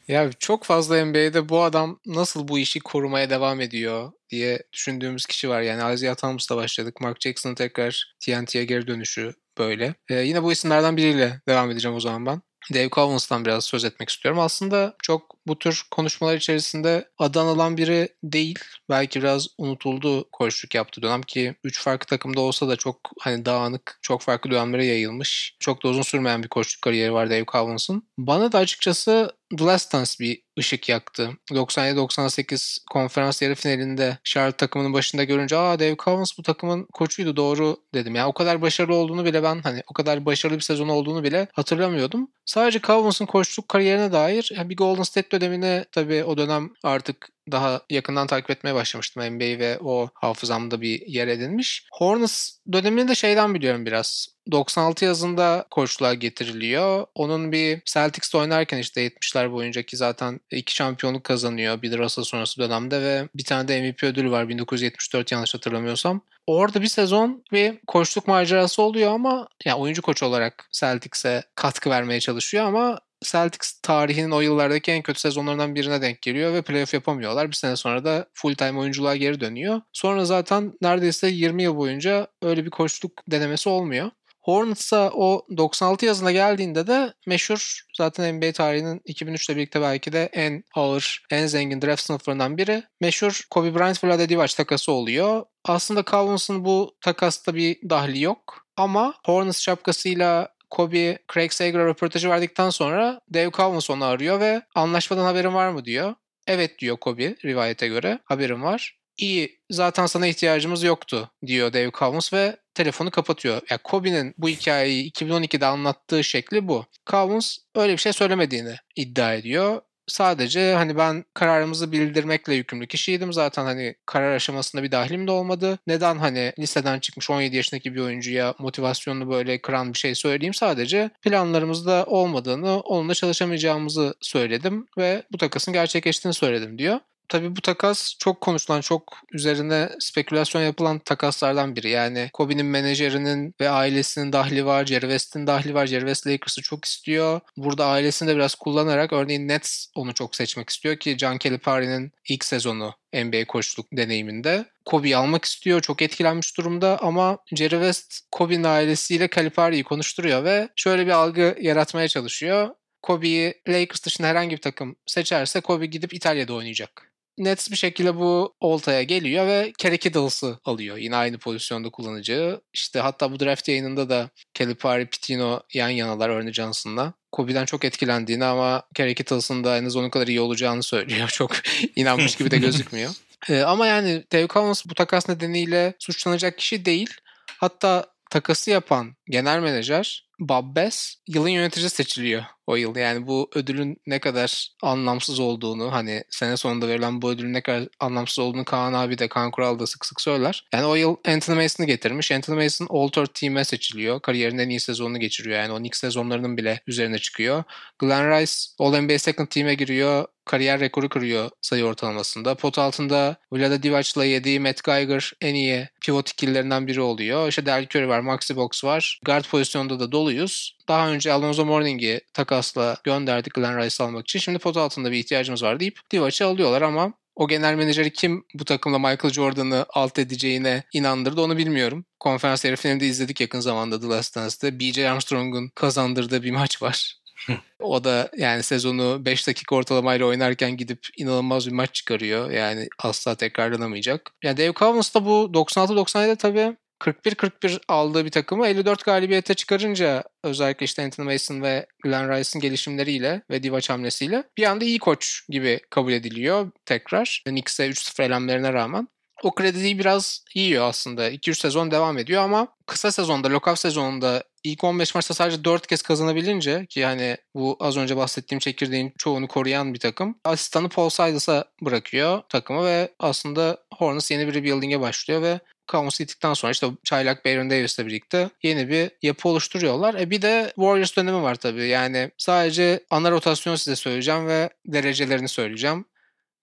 [0.14, 5.50] ya çok fazla NBA'de bu adam nasıl bu işi korumaya devam ediyor diye düşündüğümüz kişi
[5.50, 5.62] var.
[5.62, 7.02] Yani Isaiah Thomas'la başladık.
[7.02, 9.96] Mark Jackson'ın tekrar TNT'ye geri dönüşü böyle.
[10.10, 12.42] Ee, yine bu isimlerden biriyle devam edeceğim o zaman ben.
[12.74, 14.40] Dave Cowens'tan biraz söz etmek istiyorum.
[14.40, 18.60] Aslında çok bu tür konuşmalar içerisinde adı anılan biri değil.
[18.90, 24.00] Belki biraz unutuldu koçluk yaptığı dönem ki 3 farklı takımda olsa da çok hani dağınık,
[24.02, 25.56] çok farklı dönemlere yayılmış.
[25.60, 28.04] Çok da uzun sürmeyen bir koçluk kariyeri var Dave Cowens'ın.
[28.18, 31.32] Bana da açıkçası The Last Dance bir ışık yaktı.
[31.52, 37.78] 97-98 konferans yarı finalinde Charlotte takımının başında görünce aa Dave Cowens bu takımın koçuydu doğru
[37.94, 38.16] dedim.
[38.16, 41.48] Yani o kadar başarılı olduğunu bile ben hani o kadar başarılı bir sezon olduğunu bile
[41.54, 42.32] hatırlamıyordum.
[42.46, 47.82] Sadece Cowens'ın koçluk kariyerine dair yani bir Golden State dönemine tabii o dönem artık daha
[47.90, 51.88] yakından takip etmeye başlamıştım NBA ve o hafızamda bir yer edinmiş.
[51.92, 54.38] Hornets dönemini de şeyden biliyorum biraz.
[54.52, 57.06] 96 yazında koçluğa getiriliyor.
[57.16, 62.62] Onun bir Celtics'te oynarken işte 70'ler boyunca ki zaten iki şampiyonluk kazanıyor bir Russell sonrası
[62.62, 66.22] dönemde ve bir tane de MVP ödülü var 1974 yanlış hatırlamıyorsam.
[66.48, 72.20] Orada bir sezon bir koçluk macerası oluyor ama yani oyuncu koç olarak Celtics'e katkı vermeye
[72.20, 77.48] çalışıyor ama Celtics tarihinin o yıllardaki en kötü sezonlarından birine denk geliyor ve playoff yapamıyorlar.
[77.48, 79.82] Bir sene sonra da full time oyunculuğa geri dönüyor.
[79.94, 84.12] Sonra zaten neredeyse 20 yıl boyunca öyle bir koçluk denemesi olmuyor.
[84.48, 90.30] Hornets'a o 96 yazına geldiğinde de meşhur zaten NBA tarihinin 2003 ile birlikte belki de
[90.34, 92.84] en ağır, en zengin draft sınıflarından biri.
[93.02, 95.46] Meşhur Kobe Bryant Vlade Divac takası oluyor.
[95.66, 98.68] Aslında Cowens'ın bu takasta bir dahli yok.
[98.78, 105.24] Ama Hornets şapkasıyla Kobe Craig Sager'a röportajı verdikten sonra Dave Cowens onu arıyor ve anlaşmadan
[105.24, 106.16] haberin var mı diyor.
[106.48, 108.98] Evet diyor Kobe rivayete göre haberim var.
[109.18, 113.56] İyi zaten sana ihtiyacımız yoktu diyor Dave Cowens ve telefonu kapatıyor.
[113.56, 116.86] Ya yani Kobe'nin bu hikayeyi 2012'de anlattığı şekli bu.
[117.06, 123.34] Cowens öyle bir şey söylemediğini iddia ediyor sadece hani ben kararımızı bildirmekle yükümlü kişiydim.
[123.34, 125.80] Zaten hani karar aşamasında bir dahilim de olmadı.
[125.88, 130.54] Neden hani liseden çıkmış 17 yaşındaki bir oyuncuya motivasyonunu böyle kıran bir şey söyleyeyim.
[130.54, 137.00] Sadece planlarımızda olmadığını, onunla çalışamayacağımızı söyledim ve bu takasın gerçekleştiğini söyledim diyor.
[137.30, 141.90] Tabii bu takas çok konuşulan, çok üzerine spekülasyon yapılan takaslardan biri.
[141.90, 145.88] Yani Kobe'nin menajerinin ve ailesinin dahli var, Jerry West'in dahli var.
[145.88, 147.40] Jerry West Lakers'ı çok istiyor.
[147.58, 152.46] Burada ailesini de biraz kullanarak örneğin Nets onu çok seçmek istiyor ki John Calipari'nin ilk
[152.46, 154.66] sezonu NBA koçluk deneyiminde.
[154.86, 155.82] Kobe'yi almak istiyor.
[155.82, 162.08] Çok etkilenmiş durumda ama Jerry West Kobe'nin ailesiyle Calipari'yi konuşturuyor ve şöyle bir algı yaratmaya
[162.08, 162.70] çalışıyor.
[163.02, 167.07] Kobe'yi Lakers dışında herhangi bir takım seçerse Kobe gidip İtalya'da oynayacak.
[167.38, 170.98] Nets bir şekilde bu oltaya geliyor ve Kerry Kittles'ı alıyor.
[170.98, 172.62] Yine aynı pozisyonda kullanacağı.
[172.74, 177.14] İşte hatta bu draft yayınında da Calipari, Pitino yan yanalar Ernie Johnson'la.
[177.32, 181.28] Kobe'den çok etkilendiğini ama Kerry Kittles'ın da en az onun kadar iyi olacağını söylüyor.
[181.34, 181.52] Çok
[181.96, 183.12] inanmış gibi de gözükmüyor.
[183.50, 187.10] ee, ama yani Dave Cowens bu takas nedeniyle suçlanacak kişi değil.
[187.58, 192.96] Hatta takası yapan genel menajer Bob Bass yılın yöneticisi seçiliyor o yıl.
[192.96, 197.88] Yani bu ödülün ne kadar anlamsız olduğunu hani sene sonunda verilen bu ödülün ne kadar
[198.00, 200.68] anlamsız olduğunu Kaan abi de Kaan Kural da sık sık söyler.
[200.74, 202.32] Yani o yıl Anthony Mason'ı getirmiş.
[202.32, 204.22] Anthony Mason All-Third Team'e seçiliyor.
[204.22, 205.60] Kariyerinin en iyi sezonunu geçiriyor.
[205.60, 207.64] Yani o ilk sezonlarının bile üzerine çıkıyor.
[208.00, 212.56] Glenn Rice All-NBA Second Team'e giriyor kariyer rekoru kırıyor sayı ortalamasında.
[212.56, 217.48] Pot altında Vlada Divac'la yediği Matt Geiger en iyi pivot ikililerinden biri oluyor.
[217.48, 219.20] İşte Derrick Curry var, Maxi Box var.
[219.26, 220.78] Guard pozisyonda da doluyuz.
[220.88, 224.40] Daha önce Alonzo Mourning'i takasla gönderdik Glenn Rice almak için.
[224.40, 228.66] Şimdi pot altında bir ihtiyacımız var deyip Divac'ı alıyorlar ama o genel menajeri kim bu
[228.66, 232.06] takımla Michael Jordan'ı alt edeceğine inandırdı onu bilmiyorum.
[232.20, 234.80] Konferans yarı finalinde izledik yakın zamanda The Last Dance'de.
[234.80, 235.10] B.J.
[235.10, 237.16] Armstrong'un kazandırdığı bir maç var.
[237.80, 242.52] o da yani sezonu 5 dakika ortalamayla oynarken gidip inanılmaz bir maç çıkarıyor.
[242.52, 244.32] Yani asla tekrarlanamayacak.
[244.44, 250.84] Yani Dave Cowens da bu 96-97'de tabii 41-41 aldığı bir takımı 54 galibiyete çıkarınca özellikle
[250.84, 255.80] işte Anthony Mason ve Glenn Rice'ın gelişimleriyle ve Divac hamlesiyle bir anda iyi koç gibi
[255.90, 257.42] kabul ediliyor tekrar.
[257.46, 259.08] Knicks'e 3-0 elemlerine rağmen.
[259.44, 261.32] O krediyi biraz yiyor aslında.
[261.32, 266.02] 2-3 sezon devam ediyor ama kısa sezonda, lockout sezonunda ilk 15 maçta sadece 4 kez
[266.02, 270.40] kazanabilince ki hani bu az önce bahsettiğim çekirdeğin çoğunu koruyan bir takım.
[270.46, 276.54] Asistanı Paul Silas'a bırakıyor takımı ve aslında Hornets yeni bir rebuilding'e başlıyor ve Cowens gittikten
[276.54, 280.16] sonra işte Çaylak Baron Davis'le birlikte yeni bir yapı oluşturuyorlar.
[280.16, 281.88] E bir de Warriors dönemi var tabii.
[281.88, 286.06] Yani sadece ana rotasyonu size söyleyeceğim ve derecelerini söyleyeceğim.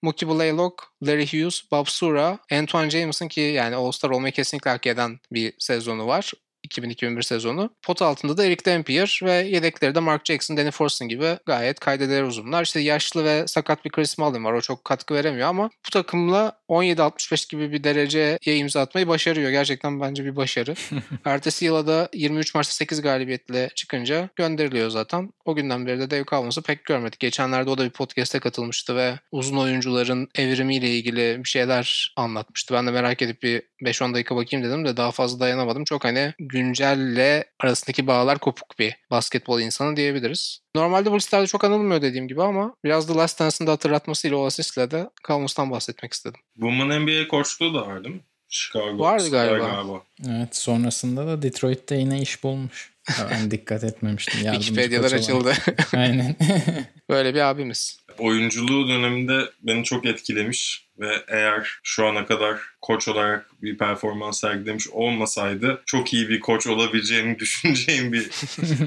[0.03, 5.19] Mookie Blaylock, Larry Hughes, Bob Sura, Antoine Jameson ki yani All-Star olmayı kesinlikle hak eden
[5.33, 6.33] bir sezonu var.
[6.65, 7.71] 2000-2001 sezonu.
[7.83, 12.23] Pot altında da Eric Dampier ve yedekleri de Mark Jackson, Danny Forson gibi gayet kaydeder
[12.23, 12.63] uzunlar.
[12.63, 14.53] İşte yaşlı ve sakat bir Chris Mullin var.
[14.53, 19.51] O çok katkı veremiyor ama bu takımla 17-65 gibi bir dereceye imza atmayı başarıyor.
[19.51, 20.75] Gerçekten bence bir başarı.
[21.25, 25.31] Ertesi yıla da 23 maçta 8 galibiyetle çıkınca gönderiliyor zaten.
[25.45, 27.21] O günden beri de Dave Cowens'ı pek görmedik.
[27.21, 32.75] Geçenlerde o da bir podcast'e katılmıştı ve uzun oyuncuların evrimiyle ilgili bir şeyler anlatmıştı.
[32.75, 35.85] Ben de merak edip bir 5-10 dakika bakayım dedim de daha fazla dayanamadım.
[35.85, 40.61] Çok hani güncelle arasındaki bağlar kopuk bir basketbol insanı diyebiliriz.
[40.75, 44.47] Normalde bu listelerde çok anılmıyor dediğim gibi ama biraz The Last Dance'ın da hatırlatmasıyla o
[44.47, 46.41] asistle de Cowens'tan bahsetmek istedim.
[46.55, 48.21] Women NBA koçluğu da var değil mi?
[48.49, 48.99] Chicago.
[48.99, 49.59] Vardı galiba.
[49.59, 50.03] galiba.
[50.29, 52.95] Evet sonrasında da Detroit'te yine iş bulmuş.
[53.31, 54.41] Ben dikkat etmemiştim.
[54.41, 55.53] Wikipedia'lar açıldı.
[55.97, 56.37] Aynen.
[57.11, 58.04] Böyle bir abimiz.
[58.19, 64.89] Oyunculuğu döneminde beni çok etkilemiş ve eğer şu ana kadar koç olarak bir performans sergilemiş
[64.89, 68.31] olmasaydı çok iyi bir koç olabileceğini düşüneceğim bir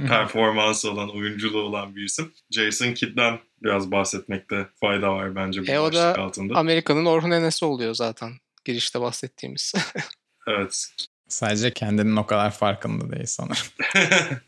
[0.08, 2.34] performans olan, oyunculuğu olan bir isim.
[2.52, 6.56] Jason Kidd'den biraz bahsetmekte fayda var bence bu e, o da altında.
[6.56, 8.32] Amerika'nın Orhun Enes'i oluyor zaten
[8.66, 9.74] girişte bahsettiğimiz.
[10.48, 10.88] evet.
[11.28, 13.68] Sadece kendinin o kadar farkında değil sanırım.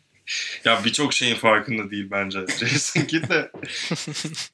[0.65, 3.51] ya birçok şeyin farkında değil bence Jason Kidd de.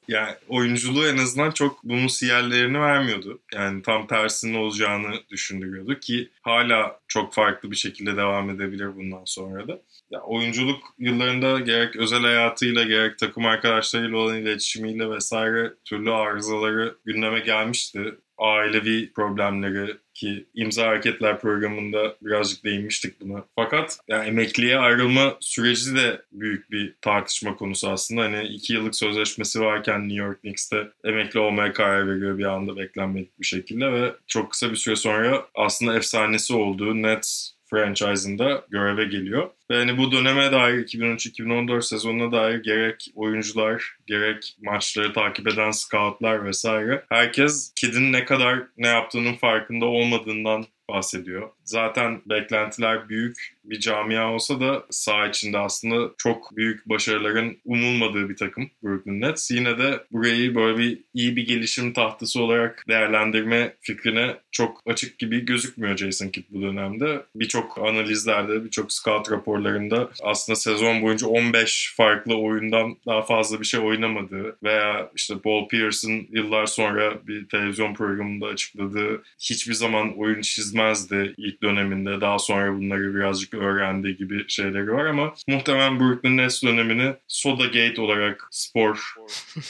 [0.08, 3.40] yani oyunculuğu en azından çok bunun siyerlerini vermiyordu.
[3.54, 9.68] Yani tam tersinin olacağını düşündürüyordu ki hala çok farklı bir şekilde devam edebilir bundan sonra
[9.68, 9.80] da.
[10.10, 17.40] Ya oyunculuk yıllarında gerek özel hayatıyla gerek takım arkadaşlarıyla olan iletişimiyle vesaire türlü arızaları gündeme
[17.40, 23.44] gelmişti ailevi problemleri ki imza hareketler programında birazcık değinmiştik buna.
[23.56, 28.22] Fakat yani emekliye ayrılma süreci de büyük bir tartışma konusu aslında.
[28.22, 33.40] Hani iki yıllık sözleşmesi varken New York Knicks'te emekli olmaya karar veriyor bir anda beklenmedik
[33.40, 39.50] bir şekilde ve çok kısa bir süre sonra aslında efsanesi olduğu Nets franchise'ında göreve geliyor.
[39.70, 46.44] Ve hani bu döneme dair 2013-2014 sezonuna dair gerek oyuncular, gerek maçları takip eden scoutlar
[46.44, 51.50] vesaire herkes Kid'in ne kadar ne yaptığının farkında olmadığından bahsediyor.
[51.66, 58.36] Zaten beklentiler büyük bir camia olsa da saha içinde aslında çok büyük başarıların umulmadığı bir
[58.36, 59.50] takım Brooklyn Nets.
[59.50, 65.44] Yine de burayı böyle bir iyi bir gelişim tahtası olarak değerlendirme fikrine çok açık gibi
[65.44, 67.22] gözükmüyor Jason Kidd bu dönemde.
[67.34, 73.80] Birçok analizlerde, birçok scout raporlarında aslında sezon boyunca 15 farklı oyundan daha fazla bir şey
[73.80, 81.34] oynamadığı veya işte Paul Pierce'ın yıllar sonra bir televizyon programında açıkladığı hiçbir zaman oyun çizmezdi
[81.36, 82.20] ilk döneminde.
[82.20, 88.00] Daha sonra bunları birazcık öğrendiği gibi şeyleri var ama muhtemelen Brooklyn Nets dönemini Soda Gate
[88.00, 89.14] olarak spor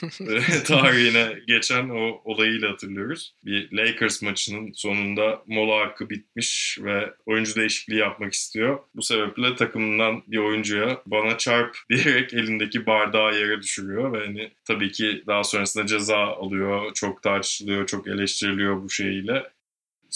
[0.20, 3.34] e, tarihine geçen o olayıyla hatırlıyoruz.
[3.45, 8.78] Bir Lakers maçının sonunda mola hakkı bitmiş ve oyuncu değişikliği yapmak istiyor.
[8.95, 14.93] Bu sebeple takımından bir oyuncuya bana çarp diyerek elindeki bardağı yere düşürüyor ve hani tabii
[14.93, 16.95] ki daha sonrasında ceza alıyor.
[16.95, 19.55] Çok tartışılıyor, çok eleştiriliyor bu şeyiyle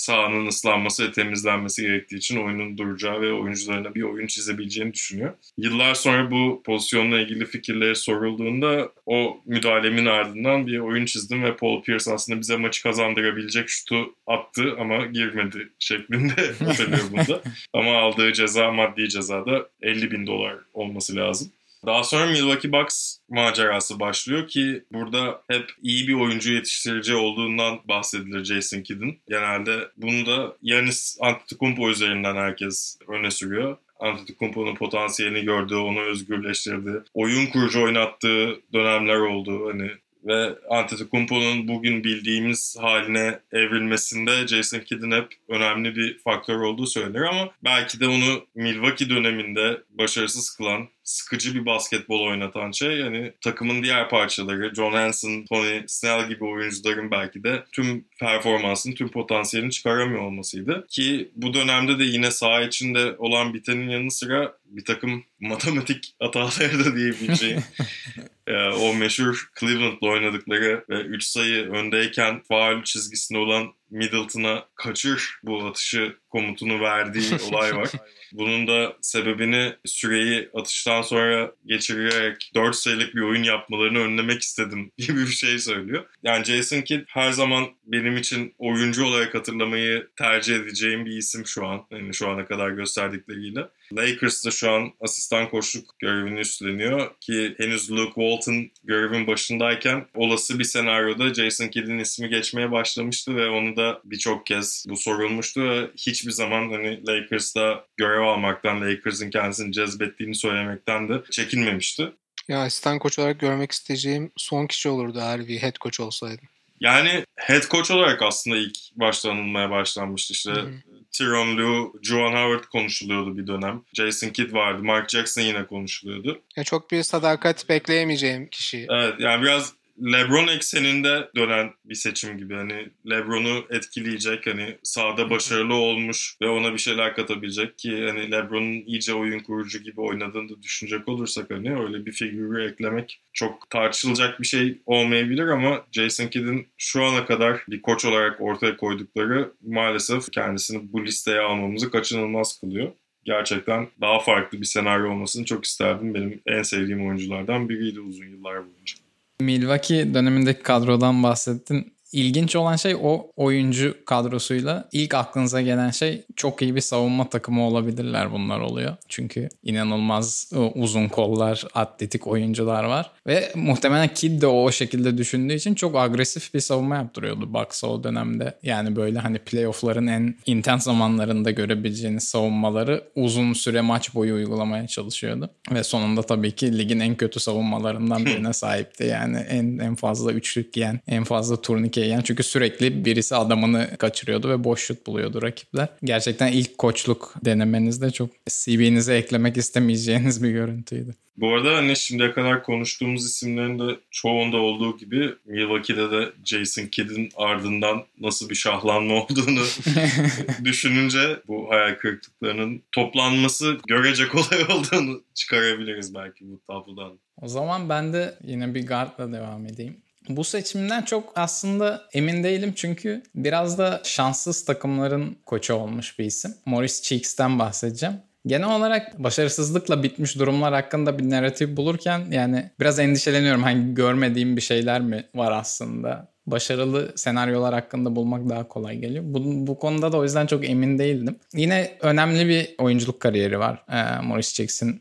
[0.01, 5.35] sahanın ıslanması ve temizlenmesi gerektiği için oyunun duracağı ve oyuncularına bir oyun çizebileceğini düşünüyor.
[5.59, 11.83] Yıllar sonra bu pozisyonla ilgili fikirleri sorulduğunda o müdahalemin ardından bir oyun çizdim ve Paul
[11.83, 17.43] Pierce aslında bize maçı kazandırabilecek şutu attı ama girmedi şeklinde hatırlıyor bunda.
[17.73, 21.53] ama aldığı ceza maddi cezada 50 bin dolar olması lazım.
[21.87, 28.45] Daha sonra Milwaukee Bucks macerası başlıyor ki burada hep iyi bir oyuncu yetiştirici olduğundan bahsedilir
[28.45, 29.23] Jason Kidd'in.
[29.29, 33.77] Genelde bunu da Yanis Antetokounmpo üzerinden herkes öne sürüyor.
[34.01, 37.03] Antetokounmpo'nun potansiyelini gördü, onu özgürleştirdi.
[37.15, 39.69] Oyun kurucu oynattığı dönemler oldu.
[39.73, 39.91] Hani
[40.25, 47.51] ve Antetokounmpo'nun bugün bildiğimiz haline evrilmesinde Jason Kidd'in hep önemli bir faktör olduğu söylenir ama
[47.65, 54.09] belki de onu Milwaukee döneminde başarısız kılan sıkıcı bir basketbol oynatan şey yani takımın diğer
[54.09, 60.87] parçaları John Hanson, Tony Snell gibi oyuncuların belki de tüm performansını, tüm potansiyelini çıkaramıyor olmasıydı.
[60.91, 66.85] Ki bu dönemde de yine saha içinde olan bitenin yanı sıra bir takım matematik hataları
[66.85, 67.63] da diyebileceğim.
[68.51, 75.67] ee, o meşhur Cleveland'la oynadıkları ve 3 sayı öndeyken faal çizgisinde olan Middleton'a kaçır bu
[75.67, 77.91] atışı komutunu verdiği olay var.
[78.33, 85.21] Bunun da sebebini süreyi atıştan sonra geçirerek 4 sayılık bir oyun yapmalarını önlemek istedim gibi
[85.21, 86.05] bir şey söylüyor.
[86.23, 91.67] Yani Jason Kidd her zaman benim için oyuncu olarak hatırlamayı tercih edeceğim bir isim şu
[91.67, 91.87] an.
[91.91, 93.69] Yani şu ana kadar gösterdikleriyle.
[93.93, 100.65] Lakers'ta şu an asistan koçluk görevini üstleniyor ki henüz Luke Walton görevin başındayken olası bir
[100.65, 106.31] senaryoda Jason Kidd'in ismi geçmeye başlamıştı ve onu da birçok kez bu sorulmuştu ve hiçbir
[106.31, 112.13] zaman hani Lakers'ta görev almaktan, Lakers'ın kendisini cezbettiğini söylemekten de çekinmemişti.
[112.49, 116.49] Ya asistan koç olarak görmek isteyeceğim son kişi olurdu eğer bir head coach olsaydım.
[116.81, 120.51] Yani head coach olarak aslında ilk başta anılmaya başlanmıştı işte.
[120.51, 120.73] Hı-hı.
[121.13, 123.83] Tyronn Lue, Juwan Howard konuşuluyordu bir dönem.
[123.93, 124.83] Jason Kidd vardı.
[124.83, 126.43] Mark Jackson yine konuşuluyordu.
[126.57, 128.87] Ya çok bir sadakat bekleyemeyeceğim kişi.
[128.91, 132.55] Evet yani biraz LeBron ekseninde dönen bir seçim gibi.
[132.55, 138.83] Hani LeBron'u etkileyecek hani sahada başarılı olmuş ve ona bir şeyler katabilecek ki hani LeBron'un
[138.87, 144.41] iyice oyun kurucu gibi oynadığını da düşünecek olursak hani öyle bir figürü eklemek çok tartışılacak
[144.41, 150.33] bir şey olmayabilir ama Jason Kidd'in şu ana kadar bir koç olarak ortaya koydukları maalesef
[150.33, 152.93] kendisini bu listeye almamızı kaçınılmaz kılıyor
[153.25, 156.15] gerçekten daha farklı bir senaryo olmasını çok isterdim.
[156.15, 159.00] Benim en sevdiğim oyunculardan biriydi uzun yıllar boyunca.
[159.41, 161.93] Milwaukee dönemindeki kadrodan bahsettin.
[162.13, 167.67] İlginç olan şey o oyuncu kadrosuyla ilk aklınıza gelen şey çok iyi bir savunma takımı
[167.67, 168.97] olabilirler bunlar oluyor.
[169.09, 173.11] Çünkü inanılmaz e, uzun kollar, atletik oyuncular var.
[173.27, 178.05] Ve muhtemelen Kid de o şekilde düşündüğü için çok agresif bir savunma yaptırıyordu Bucks o
[178.05, 178.59] dönemde.
[178.63, 185.51] Yani böyle hani playoffların en intense zamanlarında görebileceğiniz savunmaları uzun süre maç boyu uygulamaya çalışıyordu.
[185.73, 189.05] Ve sonunda tabii ki ligin en kötü savunmalarından birine sahipti.
[189.05, 193.97] Yani en en fazla üçlük yiyen, en fazla turnike okey yani çünkü sürekli birisi adamını
[193.99, 195.89] kaçırıyordu ve boş şut buluyordu rakipler.
[196.05, 201.15] Gerçekten ilk koçluk denemenizde çok CV'nize eklemek istemeyeceğiniz bir görüntüydü.
[201.37, 207.29] Bu arada hani şimdiye kadar konuştuğumuz isimlerin de çoğunda olduğu gibi Milwaukee'de de Jason Kidd'in
[207.37, 209.65] ardından nasıl bir şahlanma olduğunu
[210.65, 217.19] düşününce bu hayal kırıklıklarının toplanması görece kolay olduğunu çıkarabiliriz belki bu tablodan.
[217.43, 219.97] O zaman ben de yine bir guardla devam edeyim.
[220.29, 226.55] Bu seçimden çok aslında emin değilim çünkü biraz da şanssız takımların koçu olmuş bir isim.
[226.67, 228.17] Morris Cheeks'ten bahsedeceğim.
[228.47, 233.63] Genel olarak başarısızlıkla bitmiş durumlar hakkında bir narratif bulurken yani biraz endişeleniyorum.
[233.63, 236.31] Hani görmediğim bir şeyler mi var aslında?
[236.47, 239.25] Başarılı senaryolar hakkında bulmak daha kolay geliyor.
[239.27, 241.37] Bu, bu konuda da o yüzden çok emin değildim.
[241.55, 245.01] Yine önemli bir oyunculuk kariyeri var ee, Maurice Jackson.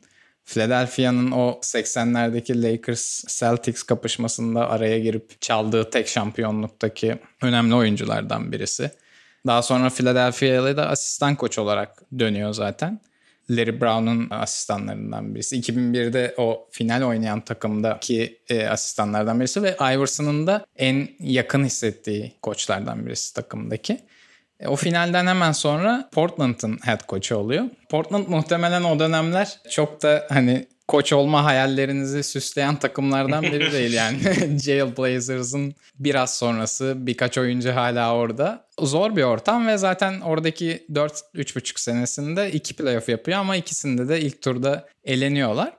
[0.49, 8.91] Philadelphia'nın o 80'lerdeki Lakers Celtics kapışmasında araya girip çaldığı tek şampiyonluktaki önemli oyunculardan birisi.
[9.47, 13.01] Daha sonra Philadelphia'ya da asistan koç olarak dönüyor zaten.
[13.49, 15.59] Larry Brown'un asistanlarından birisi.
[15.59, 23.05] 2001'de o final oynayan takımdaki e, asistanlardan birisi ve Iverson'ın da en yakın hissettiği koçlardan
[23.05, 23.99] birisi takımdaki.
[24.59, 27.65] E, o finalden hemen sonra Portland'ın head coach'u oluyor.
[27.89, 34.17] Portland muhtemelen o dönemler çok da hani koç olma hayallerinizi süsleyen takımlardan biri değil yani.
[34.63, 38.65] Jailblazers'ın biraz sonrası birkaç oyuncu hala orada.
[38.81, 44.41] Zor bir ortam ve zaten oradaki 4-3,5 senesinde iki playoff yapıyor ama ikisinde de ilk
[44.41, 45.78] turda eleniyorlar.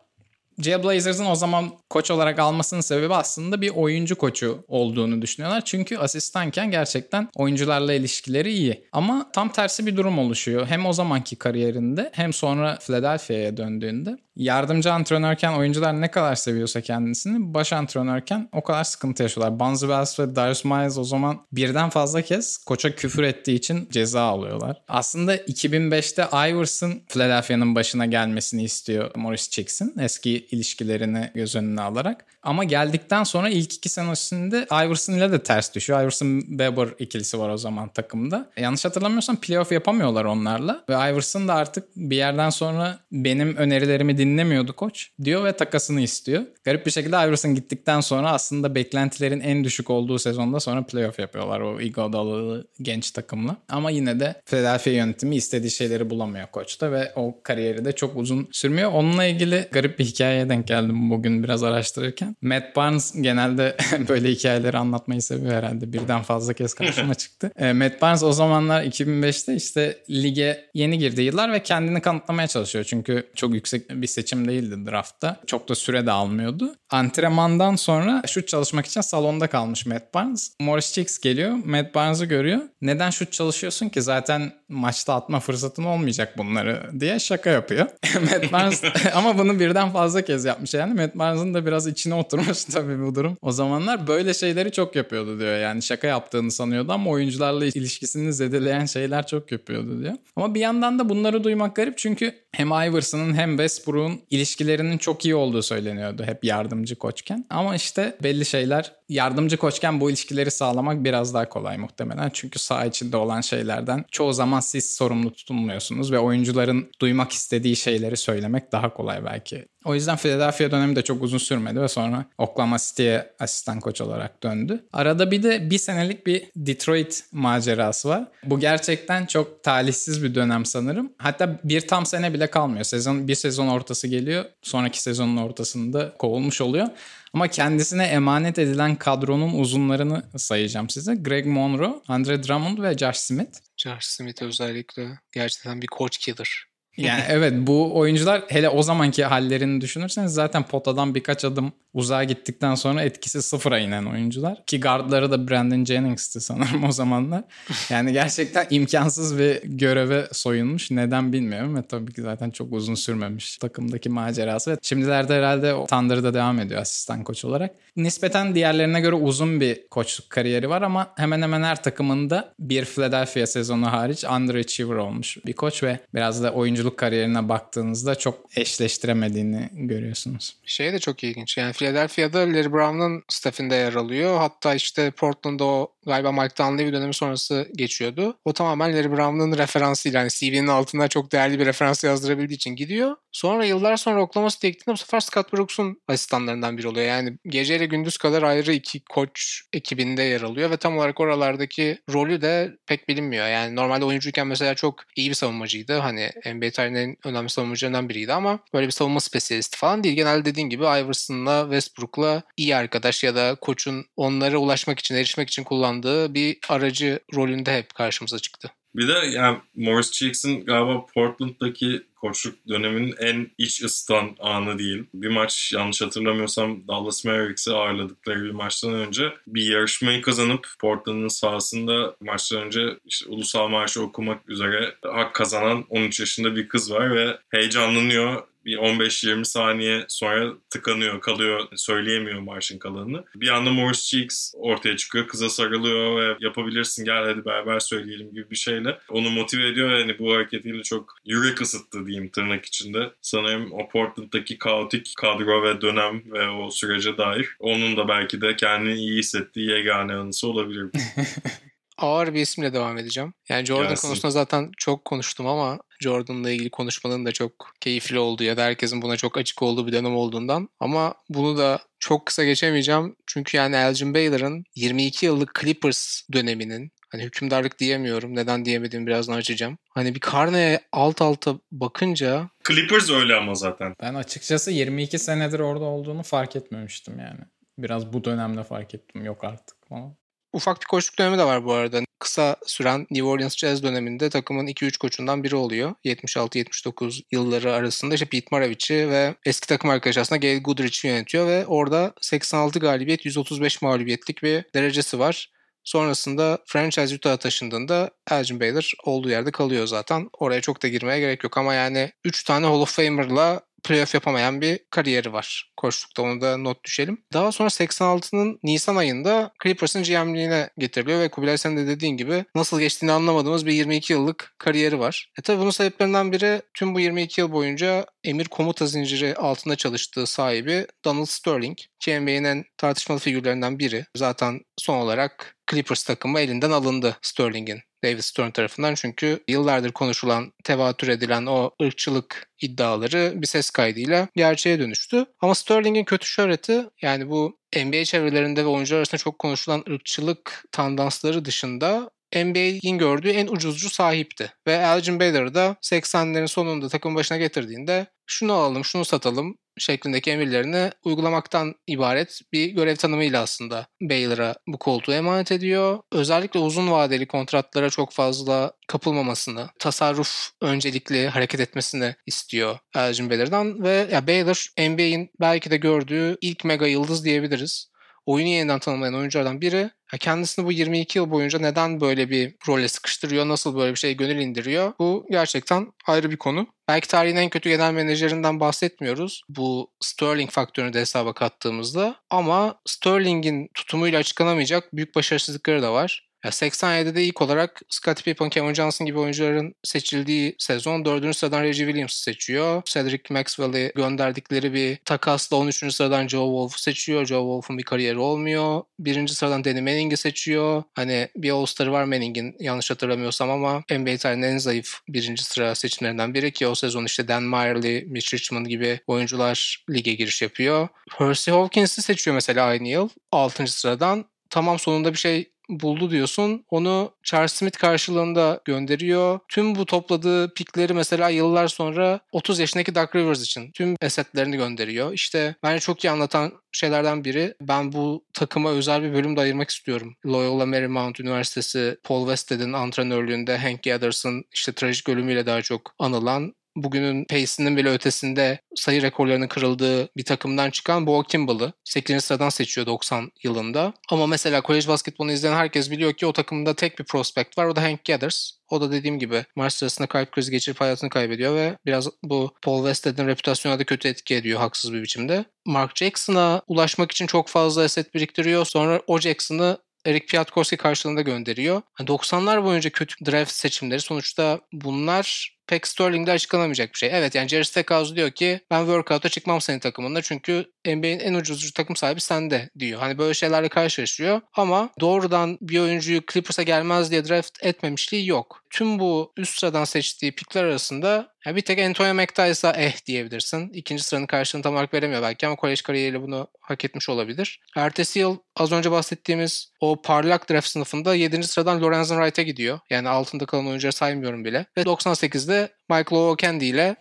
[0.58, 5.64] Jailblazers'ın o zaman koç olarak almasının sebebi aslında bir oyuncu koçu olduğunu düşünüyorlar.
[5.64, 8.84] Çünkü asistanken gerçekten oyuncularla ilişkileri iyi.
[8.92, 10.66] Ama tam tersi bir durum oluşuyor.
[10.66, 14.18] Hem o zamanki kariyerinde hem sonra Philadelphia'ya döndüğünde.
[14.36, 19.60] Yardımcı antrenörken oyuncular ne kadar seviyorsa kendisini baş antrenörken o kadar sıkıntı yaşıyorlar.
[19.60, 24.22] Bonzi Wells ve Darius Miles o zaman birden fazla kez koça küfür ettiği için ceza
[24.22, 24.82] alıyorlar.
[24.88, 32.24] Aslında 2005'te Iverson Philadelphia'nın başına gelmesini istiyor Morris Chicks'in eski ilişkilerini göz önüne alarak.
[32.42, 36.02] Ama geldikten sonra ilk iki senesinde Iverson ile de ters düşüyor.
[36.02, 38.50] Iverson Weber ikilisi var o zaman takımda.
[38.56, 40.84] Yanlış hatırlamıyorsam playoff yapamıyorlar onlarla.
[40.88, 46.42] Ve Iverson da artık bir yerden sonra benim önerilerimi dinlemiyordu koç diyor ve takasını istiyor.
[46.64, 51.60] Garip bir şekilde Iverson gittikten sonra aslında beklentilerin en düşük olduğu sezonda sonra playoff yapıyorlar
[51.60, 53.56] o Iguodalalı genç takımla.
[53.68, 58.48] Ama yine de Philadelphia yönetimi istediği şeyleri bulamıyor koçta ve o kariyeri de çok uzun
[58.52, 58.92] sürmüyor.
[58.92, 62.36] Onunla ilgili garip bir hikayeye denk geldim bugün biraz araştırırken.
[62.42, 63.76] Matt Barnes genelde
[64.08, 65.92] böyle hikayeleri anlatmayı seviyor herhalde.
[65.92, 67.50] Birden fazla kez karşıma çıktı.
[67.56, 72.84] E, Matt Barnes o zamanlar 2005'te işte lige yeni girdi yıllar ve kendini kanıtlamaya çalışıyor.
[72.84, 75.40] Çünkü çok yüksek bir seçim değildi draftta.
[75.46, 76.74] Çok da süre de almıyordu.
[76.90, 80.52] Antrenmandan sonra şut çalışmak için salonda kalmış Matt Barnes.
[80.60, 81.50] Morris Chicks geliyor.
[81.64, 82.60] Matt Barnes'ı görüyor.
[82.82, 84.02] Neden şut çalışıyorsun ki?
[84.02, 87.86] Zaten maçta atma fırsatın olmayacak bunları diye şaka yapıyor.
[88.20, 88.82] Matt Barnes
[89.14, 90.94] ama bunu birden fazla kez yapmış yani.
[90.94, 93.36] Matt Barnes'ın da biraz içine oturmuş tabii bu durum.
[93.42, 95.58] O zamanlar böyle şeyleri çok yapıyordu diyor.
[95.58, 100.14] Yani şaka yaptığını sanıyordu ama oyuncularla ilişkisini zedeleyen şeyler çok yapıyordu diyor.
[100.36, 105.34] Ama bir yandan da bunları duymak garip çünkü hem Iverson'ın hem Westbrook'un ilişkilerinin çok iyi
[105.34, 107.46] olduğu söyleniyordu hep yardımcı koçken.
[107.50, 112.30] Ama işte belli şeyler yardımcı koçken bu ilişkileri sağlamak biraz daha kolay muhtemelen.
[112.32, 118.16] Çünkü saha içinde olan şeylerden çoğu zaman siz sorumlu tutulmuyorsunuz ve oyuncuların duymak istediği şeyleri
[118.16, 119.64] söylemek daha kolay belki.
[119.84, 124.42] O yüzden Philadelphia dönemi de çok uzun sürmedi ve sonra Oklahoma City'ye asistan koç olarak
[124.42, 124.84] döndü.
[124.92, 128.24] Arada bir de bir senelik bir Detroit macerası var.
[128.44, 131.12] Bu gerçekten çok talihsiz bir dönem sanırım.
[131.18, 132.84] Hatta bir tam sene bile kalmıyor.
[132.84, 134.44] Sezon bir sezon ortası geliyor.
[134.62, 136.88] Sonraki sezonun ortasında kovulmuş oluyor.
[137.34, 141.14] Ama kendisine emanet edilen kadronun uzunlarını sayacağım size.
[141.14, 143.58] Greg Monroe, Andre Drummond ve Josh Smith.
[143.76, 146.69] Josh Smith özellikle gerçekten bir coach killer.
[146.96, 152.74] Yani evet bu oyuncular hele o zamanki hallerini düşünürseniz zaten potadan birkaç adım uzağa gittikten
[152.74, 154.64] sonra etkisi sıfıra inen oyuncular.
[154.66, 157.44] Ki guardları da Brandon Jennings'ti sanırım o zamanlar.
[157.90, 160.90] Yani gerçekten imkansız bir göreve soyunmuş.
[160.90, 164.70] Neden bilmiyorum ve tabii ki zaten çok uzun sürmemiş takımdaki macerası.
[164.70, 167.74] Ve şimdilerde herhalde Thunder'da devam ediyor asistan koç olarak.
[167.96, 173.46] Nispeten diğerlerine göre uzun bir koçluk kariyeri var ama hemen hemen her takımında bir Philadelphia
[173.46, 180.56] sezonu hariç underachiever olmuş bir koç ve biraz da oyunculuk kariyerine baktığınızda çok eşleştiremediğini görüyorsunuz.
[180.64, 181.56] Şey de çok ilginç.
[181.58, 184.38] Yani Philadelphia'da Larry Brown'un staffinde yer alıyor.
[184.38, 188.36] Hatta işte Portland'da o galiba Mike Dunleavy dönemi sonrası geçiyordu.
[188.44, 193.16] O tamamen Larry Brown'un referansıyla yani CV'nin altında çok değerli bir referans yazdırabildiği için gidiyor.
[193.32, 197.06] Sonra yıllar sonra Oklahoma City'ye gittiğinde bu sefer Scott Brooks'un asistanlarından biri oluyor.
[197.06, 202.42] Yani geceyle gündüz kadar ayrı iki koç ekibinde yer alıyor ve tam olarak oralardaki rolü
[202.42, 203.46] de pek bilinmiyor.
[203.48, 205.98] Yani normalde oyuncuyken mesela çok iyi bir savunmacıydı.
[205.98, 210.16] Hani NBA tarihinin önemli savunmacılarından biriydi ama böyle bir savunma spesiyalisti falan değil.
[210.16, 215.64] Genelde dediğin gibi Iverson'la Westbrook'la iyi arkadaş ya da koçun onlara ulaşmak için, erişmek için
[215.64, 218.70] kullandığı bir aracı rolünde hep karşımıza çıktı.
[218.94, 225.04] Bir de yani Morris Cheeks'in galiba Portland'daki koçluk döneminin en iç ısıtan anı değil.
[225.14, 232.16] Bir maç yanlış hatırlamıyorsam Dallas Mavericks'i ağırladıkları bir maçtan önce bir yarışmayı kazanıp Portland'ın sahasında
[232.20, 237.38] maçtan önce işte ulusal marşı okumak üzere hak kazanan 13 yaşında bir kız var ve
[237.50, 243.24] heyecanlanıyor bir 15-20 saniye sonra tıkanıyor, kalıyor, söyleyemiyor marşın kalanını.
[243.34, 248.50] Bir anda Morris Cheeks ortaya çıkıyor, kıza sarılıyor ve yapabilirsin gel hadi beraber söyleyelim gibi
[248.50, 253.10] bir şeyle onu motive ediyor ve hani bu hareketiyle çok yürek ısıttı diyeyim tırnak içinde.
[253.20, 258.56] Sanırım o Portland'daki kaotik kadro ve dönem ve o sürece dair onun da belki de
[258.56, 260.86] kendini iyi hissettiği yegane anısı olabilir.
[262.02, 263.34] ağır bir isimle devam edeceğim.
[263.48, 264.08] Yani Jordan Gelsin.
[264.08, 269.02] konusunda zaten çok konuştum ama Jordan'la ilgili konuşmanın da çok keyifli olduğu ya da herkesin
[269.02, 270.68] buna çok açık olduğu bir dönem olduğundan.
[270.80, 273.16] Ama bunu da çok kısa geçemeyeceğim.
[273.26, 278.36] Çünkü yani Elgin Baylor'ın 22 yıllık Clippers döneminin Hani hükümdarlık diyemiyorum.
[278.36, 279.78] Neden diyemediğimi birazdan açacağım.
[279.90, 283.94] Hani bir karneye alt alta bakınca Clippers öyle ama zaten.
[284.02, 287.40] Ben açıkçası 22 senedir orada olduğunu fark etmemiştim yani.
[287.78, 289.24] Biraz bu dönemde fark ettim.
[289.24, 290.16] Yok artık falan.
[290.52, 292.00] Ufak bir koçluk dönemi de var bu arada.
[292.18, 295.94] Kısa süren New Orleans Jazz döneminde takımın 2-3 koçundan biri oluyor.
[296.04, 301.66] 76-79 yılları arasında işte Pete Maravich'i ve eski takım arkadaşı aslında Gail Goodrich'i yönetiyor ve
[301.66, 305.50] orada 86 galibiyet 135 mağlubiyetlik bir derecesi var.
[305.84, 310.28] Sonrasında franchise Utah'a taşındığında Elgin Baylor olduğu yerde kalıyor zaten.
[310.38, 314.60] Oraya çok da girmeye gerek yok ama yani 3 tane Hall of Famer'la playoff yapamayan
[314.60, 315.72] bir kariyeri var.
[315.76, 317.24] Koçlukta onu da not düşelim.
[317.32, 322.80] Daha sonra 86'nın Nisan ayında Clippers'ın GM'liğine getiriliyor ve Kubilay sen de dediğin gibi nasıl
[322.80, 325.32] geçtiğini anlamadığımız bir 22 yıllık kariyeri var.
[325.38, 330.26] E tabi bunun sebeplerinden biri tüm bu 22 yıl boyunca emir komuta zinciri altında çalıştığı
[330.26, 331.78] sahibi Donald Sterling.
[332.00, 334.04] Ki NBA'nin en tartışmalı figürlerinden biri.
[334.16, 337.80] Zaten son olarak Clippers takımı elinden alındı Sterling'in.
[338.04, 344.78] David Stern tarafından çünkü yıllardır konuşulan, tevatür edilen o ırkçılık iddiaları bir ses kaydıyla gerçeğe
[344.78, 345.26] dönüştü.
[345.40, 351.44] Ama Sterling'in kötü şöhreti yani bu NBA çevrelerinde ve oyuncular arasında çok konuşulan ırkçılık tandansları
[351.44, 354.52] dışında NBA'in gördüğü en ucuzcu sahipti.
[354.66, 360.90] Ve Elgin Baylor'ı da 80'lerin sonunda takım başına getirdiğinde şunu alalım, şunu satalım şeklindeki emirlerini
[361.04, 365.98] uygulamaktan ibaret bir görev tanımıyla aslında Baylor'a bu koltuğu emanet ediyor.
[366.12, 374.08] Özellikle uzun vadeli kontratlara çok fazla kapılmamasını, tasarruf öncelikli hareket etmesini istiyor Elgin Baylor'dan ve
[374.12, 377.90] ya Baylor NBA'in belki de gördüğü ilk mega yıldız diyebiliriz
[378.26, 379.90] oyunu yeniden tanımlayan oyunculardan biri.
[380.20, 384.40] Kendisini bu 22 yıl boyunca neden böyle bir role sıkıştırıyor, nasıl böyle bir şey gönül
[384.40, 384.92] indiriyor?
[384.98, 386.66] Bu gerçekten ayrı bir konu.
[386.88, 389.42] Belki tarihin en kötü genel menajerinden bahsetmiyoruz.
[389.48, 392.16] Bu Sterling faktörünü de hesaba kattığımızda.
[392.30, 396.29] Ama Sterling'in tutumuyla açıklanamayacak büyük başarısızlıkları da var.
[396.44, 401.36] Ya 87'de ilk olarak Scottie Pippen, Kevin Johnson gibi oyuncuların seçildiği sezon 4.
[401.36, 402.82] sıradan Reggie Williams'ı seçiyor.
[402.84, 405.94] Cedric Maxwell'i gönderdikleri bir takasla 13.
[405.94, 407.26] sıradan Joe Wolf'u seçiyor.
[407.26, 408.82] Joe Wolf'un bir kariyeri olmuyor.
[408.98, 409.28] 1.
[409.28, 410.82] sıradan Danny Manning'i seçiyor.
[410.94, 415.36] Hani bir All-Star'ı var Manning'in yanlış hatırlamıyorsam ama NBA tarihinin en zayıf 1.
[415.36, 420.42] sıra seçimlerinden biri ki o sezon işte Dan Meyerly, Mitch Richmond gibi oyuncular lige giriş
[420.42, 420.88] yapıyor.
[421.18, 423.66] Percy Hawkins'i seçiyor mesela aynı yıl 6.
[423.66, 424.24] sıradan.
[424.50, 426.64] Tamam sonunda bir şey buldu diyorsun.
[426.70, 429.38] Onu Charles Smith karşılığında gönderiyor.
[429.48, 435.12] Tüm bu topladığı pikleri mesela yıllar sonra 30 yaşındaki Doug Rivers için tüm esetlerini gönderiyor.
[435.12, 437.54] İşte bence çok iyi anlatan şeylerden biri.
[437.60, 440.14] Ben bu takıma özel bir bölüm de ayırmak istiyorum.
[440.26, 447.24] Loyola Marymount Üniversitesi Paul Wested'in antrenörlüğünde Hank Gathers'ın işte trajik ölümüyle daha çok anılan bugünün
[447.24, 452.24] pace'inin bile ötesinde sayı rekorlarının kırıldığı bir takımdan çıkan Bo Kimball'ı 8.
[452.24, 453.92] sıradan seçiyor 90 yılında.
[454.10, 457.76] Ama mesela kolej basketbolunu izleyen herkes biliyor ki o takımda tek bir prospect var o
[457.76, 458.50] da Hank Gathers.
[458.70, 462.78] O da dediğim gibi maç sırasında kalp krizi geçirip hayatını kaybediyor ve biraz bu Paul
[462.78, 465.44] Wested'in reputasyonuna da kötü etki ediyor haksız bir biçimde.
[465.66, 468.64] Mark Jackson'a ulaşmak için çok fazla eset biriktiriyor.
[468.64, 471.82] Sonra o Jackson'ı Eric Piatkowski karşılığında gönderiyor.
[472.00, 477.10] 90'lar boyunca kötü draft seçimleri sonuçta bunlar pek Sterling'de açıklanamayacak bir şey.
[477.12, 481.72] Evet yani Jerry Stackhouse diyor ki ben workout'a çıkmam senin takımında çünkü NBA'in en ucuz
[481.72, 483.00] takım sahibi sende diyor.
[483.00, 488.64] Hani böyle şeylerle karşılaşıyor ama doğrudan bir oyuncuyu Clippers'a gelmez diye draft etmemişliği yok.
[488.70, 493.70] Tüm bu üst sıradan seçtiği pikler arasında yani bir tek Antonio McDyess'a eh diyebilirsin.
[493.72, 497.60] İkinci sıranın karşılığını tam olarak veremiyor belki ama kolej kariyeriyle bunu hak etmiş olabilir.
[497.76, 501.42] Ertesi yıl az önce bahsettiğimiz o parlak draft sınıfında 7.
[501.42, 502.78] sıradan Lorenzen Wright'a gidiyor.
[502.90, 504.66] Yani altında kalan oyuncuları saymıyorum bile.
[504.76, 506.96] Ve 98'de Michael O'Kendi ile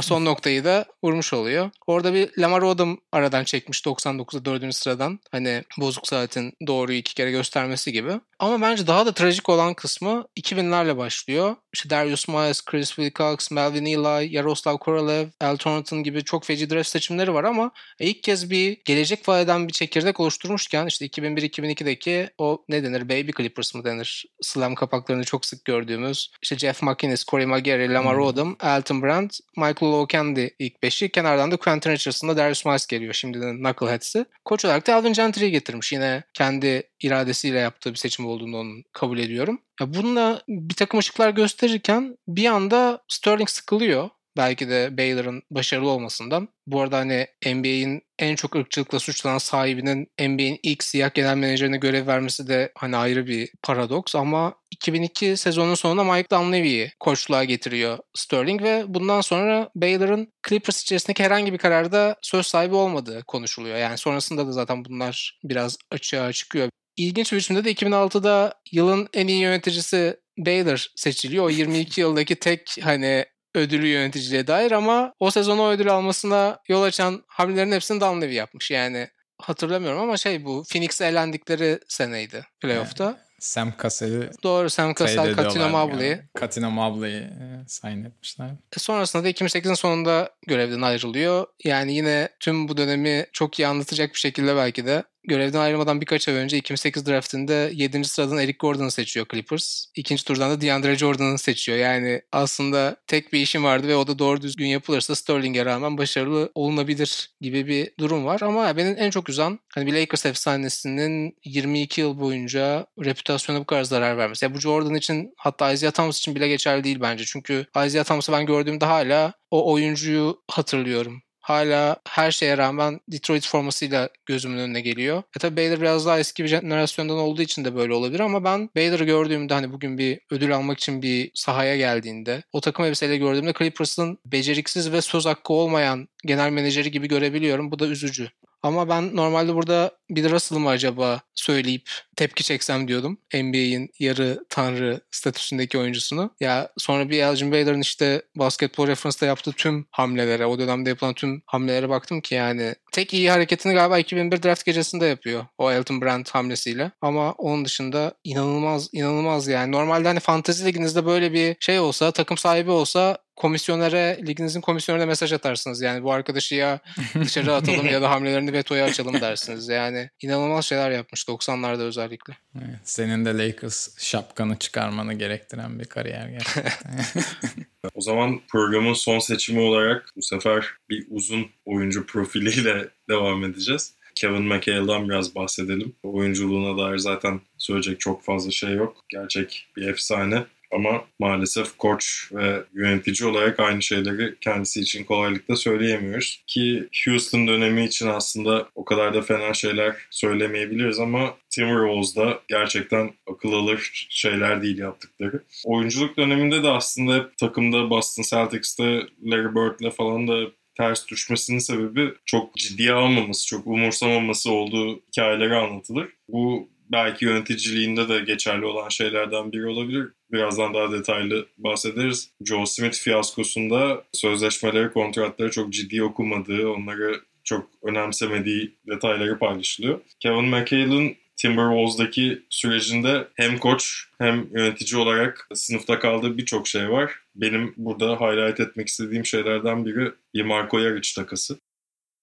[0.00, 1.70] son noktayı da vurmuş oluyor.
[1.86, 4.74] Orada bir Lamar Odom aradan çekmiş 99'da 4.
[4.74, 5.20] sıradan.
[5.30, 8.12] Hani bozuk saatin doğruyu iki kere göstermesi gibi.
[8.38, 11.56] Ama bence daha da trajik olan kısmı 2000'lerle başlıyor.
[11.74, 16.88] İşte Darius Miles, Chris Wilcox, Melvin Eli, Yaroslav Korolev, Al Thornton gibi çok feci draft
[16.88, 17.70] seçimleri var ama
[18.00, 23.74] ilk kez bir gelecek vadeden bir çekirdek oluşturmuşken işte 2001-2002'deki o ne denir Baby Clippers
[23.74, 24.26] mı denir?
[24.42, 28.22] Slam kapaklarını çok sık gördüğümüz işte Jeff McInnes, Corey Maggary, Lamar Hmm.
[28.22, 29.30] Odom, Elton Brand,
[29.62, 31.08] Michael O'Kendi ilk beşi.
[31.08, 34.24] Kenardan da Quentin Richardson'da Darius Miles geliyor şimdinin Knuckleheads'i.
[34.44, 35.92] Koç olarak da Alvin Gentry'yi getirmiş.
[35.92, 39.62] Yine kendi iradesiyle yaptığı bir seçim olduğunu onun kabul ediyorum.
[39.80, 44.10] Ya bununla bir takım ışıklar gösterirken bir anda Sterling sıkılıyor.
[44.36, 46.48] Belki de Baylor'ın başarılı olmasından.
[46.66, 52.06] Bu arada hani NBA'in en çok ırkçılıkla suçlanan sahibinin NBA'in ilk siyah genel menajerine görev
[52.06, 58.62] vermesi de hani ayrı bir paradoks ama 2002 sezonun sonunda Mike Dunleavy'yi koçluğa getiriyor Sterling
[58.62, 63.76] ve bundan sonra Baylor'ın Clippers içerisindeki herhangi bir kararda söz sahibi olmadığı konuşuluyor.
[63.76, 66.68] Yani sonrasında da zaten bunlar biraz açığa çıkıyor.
[66.96, 71.44] İlginç bir biçimde de 2006'da yılın en iyi yöneticisi Baylor seçiliyor.
[71.44, 73.24] O 22 yıldaki tek hani
[73.54, 78.70] ödülü yöneticiliğe dair ama o sezon o ödül almasına yol açan hamlelerin hepsini Dunleavy yapmış.
[78.70, 83.18] Yani hatırlamıyorum ama şey bu Phoenix'e elendikleri seneydi playoff'ta.
[83.38, 86.08] Sam Cassell'i Doğru Sam Cassell, Katino ediyorlar Mobley.
[86.10, 86.22] yani.
[86.34, 88.46] Katino Mobley'i e, sign etmişler.
[88.76, 91.46] E, Sonrasında da 2008'in sonunda görevden ayrılıyor.
[91.64, 96.28] Yani yine tüm bu dönemi çok iyi anlatacak bir şekilde belki de görevden ayrılmadan birkaç
[96.28, 98.04] ay önce 2008 draftında 7.
[98.04, 99.84] sıradan Eric Gordon'ı seçiyor Clippers.
[99.96, 101.78] İkinci turdan da DeAndre Jordan'ı seçiyor.
[101.78, 106.52] Yani aslında tek bir işim vardı ve o da doğru düzgün yapılırsa Sterling'e rağmen başarılı
[106.54, 108.40] olunabilir gibi bir durum var.
[108.40, 113.84] Ama benim en çok üzen hani bir Lakers efsanesinin 22 yıl boyunca reputasyona bu kadar
[113.84, 114.44] zarar vermesi.
[114.44, 117.24] Ya bu Jordan için hatta Isaiah Thomas için bile geçerli değil bence.
[117.26, 124.08] Çünkü Isaiah Thomas'ı ben gördüğümde hala o oyuncuyu hatırlıyorum hala her şeye rağmen Detroit formasıyla
[124.26, 125.22] gözümün önüne geliyor.
[125.36, 128.70] E tabi Baylor biraz daha eski bir jenerasyondan olduğu için de böyle olabilir ama ben
[128.76, 133.52] Baylor'ı gördüğümde hani bugün bir ödül almak için bir sahaya geldiğinde o takım elbiseyle gördüğümde
[133.58, 137.70] Clippers'ın beceriksiz ve söz hakkı olmayan genel menajeri gibi görebiliyorum.
[137.70, 138.30] Bu da üzücü.
[138.62, 143.18] Ama ben normalde burada bir Russell mı acaba söyleyip tepki çeksem diyordum.
[143.34, 146.30] NBA'in yarı tanrı statüsündeki oyuncusunu.
[146.40, 151.42] Ya sonra bir Elgin Baylor'ın işte basketbol referansta yaptığı tüm hamlelere, o dönemde yapılan tüm
[151.46, 155.46] hamlelere baktım ki yani tek iyi hareketini galiba 2001 draft gecesinde yapıyor.
[155.58, 156.90] O Elton Brand hamlesiyle.
[157.00, 159.72] Ama onun dışında inanılmaz inanılmaz yani.
[159.72, 165.32] Normalde hani fantezi liginizde böyle bir şey olsa, takım sahibi olsa komisyonere, liginizin komisyonuna mesaj
[165.32, 165.82] atarsınız.
[165.82, 166.80] Yani bu arkadaşı ya
[167.14, 169.68] dışarı atalım ya da hamlelerini vetoya açalım dersiniz.
[169.68, 172.36] Yani inanılmaz şeyler yapmış 90'larda özellikle.
[172.56, 176.72] Evet, senin de Lakers şapkanı çıkarmanı gerektiren bir kariyer gerçekten.
[177.94, 183.94] O zaman programın son seçimi olarak bu sefer bir uzun oyuncu profiliyle devam edeceğiz.
[184.14, 185.94] Kevin McHale'dan biraz bahsedelim.
[186.02, 188.96] Oyunculuğuna dair zaten söyleyecek çok fazla şey yok.
[189.08, 190.44] Gerçek bir efsane.
[190.72, 196.42] Ama maalesef koç ve yönetici olarak aynı şeyleri kendisi için kolaylıkla söyleyemiyoruz.
[196.46, 203.52] Ki Houston dönemi için aslında o kadar da fena şeyler söylemeyebiliriz ama Timberwolves'da gerçekten akıl
[203.52, 205.42] alır şeyler değil yaptıkları.
[205.64, 208.84] Oyunculuk döneminde de aslında hep takımda Boston Celtics'te
[209.24, 216.08] Larry Bird'le falan da ters düşmesinin sebebi çok ciddiye almaması, çok umursamaması olduğu hikayeleri anlatılır.
[216.28, 220.08] Bu belki yöneticiliğinde de geçerli olan şeylerden biri olabilir.
[220.32, 222.30] Birazdan daha detaylı bahsederiz.
[222.44, 230.00] Joe Smith fiyaskosunda sözleşmeleri, kontratları çok ciddi okumadığı, onları çok önemsemediği detayları paylaşılıyor.
[230.20, 237.12] Kevin McHale'ın Timberwolves'daki sürecinde hem koç hem yönetici olarak sınıfta kaldığı birçok şey var.
[237.34, 240.12] Benim burada highlight etmek istediğim şeylerden biri
[240.44, 241.58] Marco Jaric takası.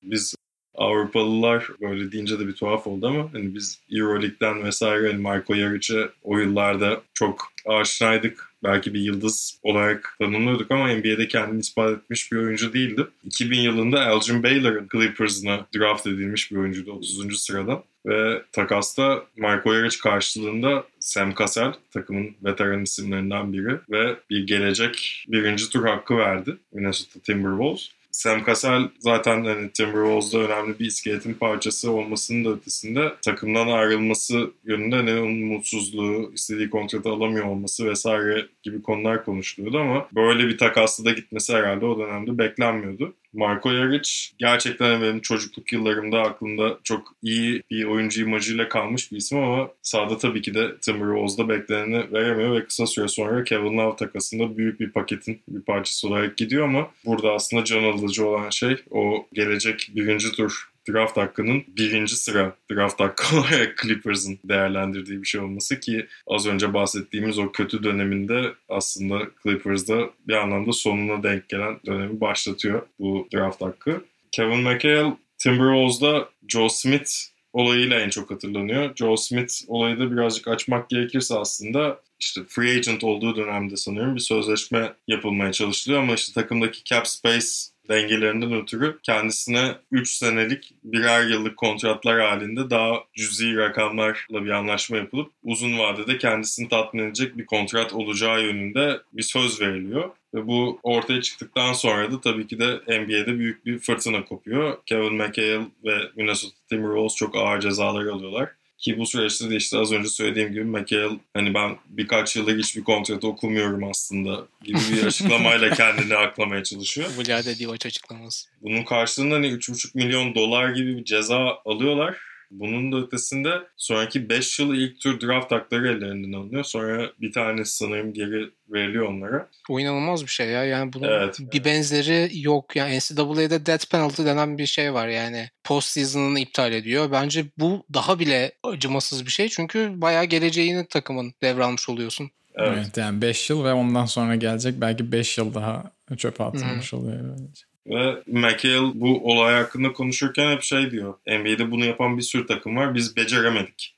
[0.03, 0.36] Biz
[0.80, 6.10] Avrupalılar böyle deyince de bir tuhaf oldu ama hani biz Euroleague'den vesaire hani Marco Jaric'e
[6.24, 8.50] o yıllarda çok aşinaydık.
[8.64, 13.08] Belki bir yıldız olarak tanımlıyorduk ama NBA'de kendini ispat etmiş bir oyuncu değildi.
[13.24, 17.42] 2000 yılında Elgin Baylor'ın Clippers'ına draft edilmiş bir oyuncuydu 30.
[17.42, 17.84] sıradan.
[18.06, 25.70] Ve takasta Marco Jaric karşılığında Sam Cassell takımın veteran isimlerinden biri ve bir gelecek birinci
[25.70, 27.90] tur hakkı verdi Minnesota Timberwolves.
[28.20, 35.06] Sam Cassell zaten hani Timberwolves'da önemli bir iskeletin parçası olmasının da ötesinde takımdan ayrılması yönünde
[35.06, 41.06] ne onun mutsuzluğu, istediği kontratı alamıyor olması vesaire gibi konular konuşuluyordu ama böyle bir takasla
[41.06, 43.14] da gitmesi herhalde o dönemde beklenmiyordu.
[43.34, 49.38] Marco Jaric gerçekten benim çocukluk yıllarımda aklımda çok iyi bir oyuncu imajıyla kalmış bir isim
[49.38, 54.58] ama sahada tabii ki de Timberwolves'da bekleneni veremiyor ve kısa süre sonra Kevin Love takasında
[54.58, 59.28] büyük bir paketin bir parçası olarak gidiyor ama burada aslında can alıcı olan şey o
[59.34, 65.80] gelecek birinci tur draft hakkının birinci sıra draft hakkı olarak Clippers'ın değerlendirdiği bir şey olması
[65.80, 72.22] ki az önce bahsettiğimiz o kötü döneminde aslında Clippers'da bir anlamda sonuna denk gelen dönemi
[72.22, 74.06] başlatıyor bu draft hakkı.
[74.32, 77.11] Kevin McHale Timberwolves'da Joe Smith
[77.53, 78.95] olayıyla en çok hatırlanıyor.
[78.95, 84.22] Joe Smith olayı da birazcık açmak gerekirse aslında işte free agent olduğu dönemde sanıyorum bir
[84.22, 87.48] sözleşme yapılmaya çalışılıyor ama işte takımdaki cap space
[87.90, 95.32] dengelerinden ötürü kendisine 3 senelik birer yıllık kontratlar halinde daha cüzi rakamlarla bir anlaşma yapılıp
[95.44, 100.10] uzun vadede kendisini tatmin edecek bir kontrat olacağı yönünde bir söz veriliyor.
[100.34, 104.78] Ve bu ortaya çıktıktan sonra da tabii ki de NBA'de büyük bir fırtına kopuyor.
[104.86, 108.49] Kevin McHale ve Minnesota Timberwolves çok ağır cezalar alıyorlar.
[108.80, 112.84] Ki bu süreçte de işte az önce söylediğim gibi McHale hani ben birkaç yıldır hiçbir
[112.84, 117.10] kontratı okumuyorum aslında gibi bir açıklamayla kendini aklamaya çalışıyor.
[117.18, 118.49] Vlade Divac açıklaması.
[118.61, 122.28] Bunun karşılığında hani 3,5 milyon dolar gibi bir ceza alıyorlar.
[122.52, 126.64] Bunun da ötesinde sonraki 5 yıl ilk tur draft hakları ellerinden alınıyor.
[126.64, 129.50] Sonra bir tanesi sanırım geri veriliyor onlara.
[129.70, 130.64] O inanılmaz bir şey ya.
[130.66, 131.38] Yani bunun Evet.
[131.54, 132.76] bir benzeri yok.
[132.76, 135.08] Yani NCAA'de death penalty denen bir şey var.
[135.08, 137.12] Yani post season'ını iptal ediyor.
[137.12, 139.50] Bence bu daha bile acımasız bir şey.
[139.50, 142.32] Çünkü bayağı geleceğini takımın devralmış oluyorsun.
[142.56, 142.78] Evet.
[142.78, 142.98] Evet.
[142.98, 147.20] yani 5 yıl ve ondan sonra gelecek belki 5 yıl daha çöpe atılmış oluyor.
[147.24, 147.69] böylece.
[147.88, 151.14] Ve McHale bu olay hakkında konuşurken hep şey diyor.
[151.27, 152.95] NBA'de bunu yapan bir sürü takım var.
[152.95, 153.95] Biz beceremedik.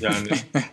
[0.00, 0.28] Yani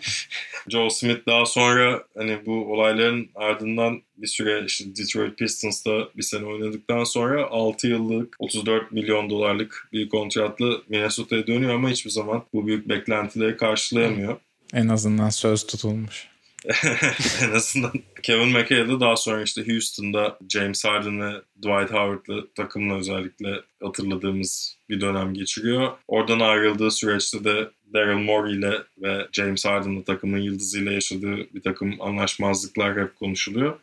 [0.70, 6.46] Joe Smith daha sonra hani bu olayların ardından bir süre işte Detroit Pistons'ta bir sene
[6.46, 12.68] oynadıktan sonra 6 yıllık 34 milyon dolarlık bir kontratla Minnesota'ya dönüyor ama hiçbir zaman bu
[12.68, 14.38] büyük beklentileri karşılayamıyor.
[14.74, 16.28] En azından söz tutulmuş.
[17.44, 17.92] en azından
[18.24, 25.02] Kevin McHale daha sonra işte Houston'da James Harden ve Dwight Howard'lı takımla özellikle hatırladığımız bir
[25.02, 25.92] dönem geçiriyor.
[26.08, 32.02] Oradan ayrıldığı süreçte de Daryl Morey ile ve James Harden'lı takımın yıldızıyla yaşadığı bir takım
[32.02, 33.80] anlaşmazlıklar hep konuşuluyor.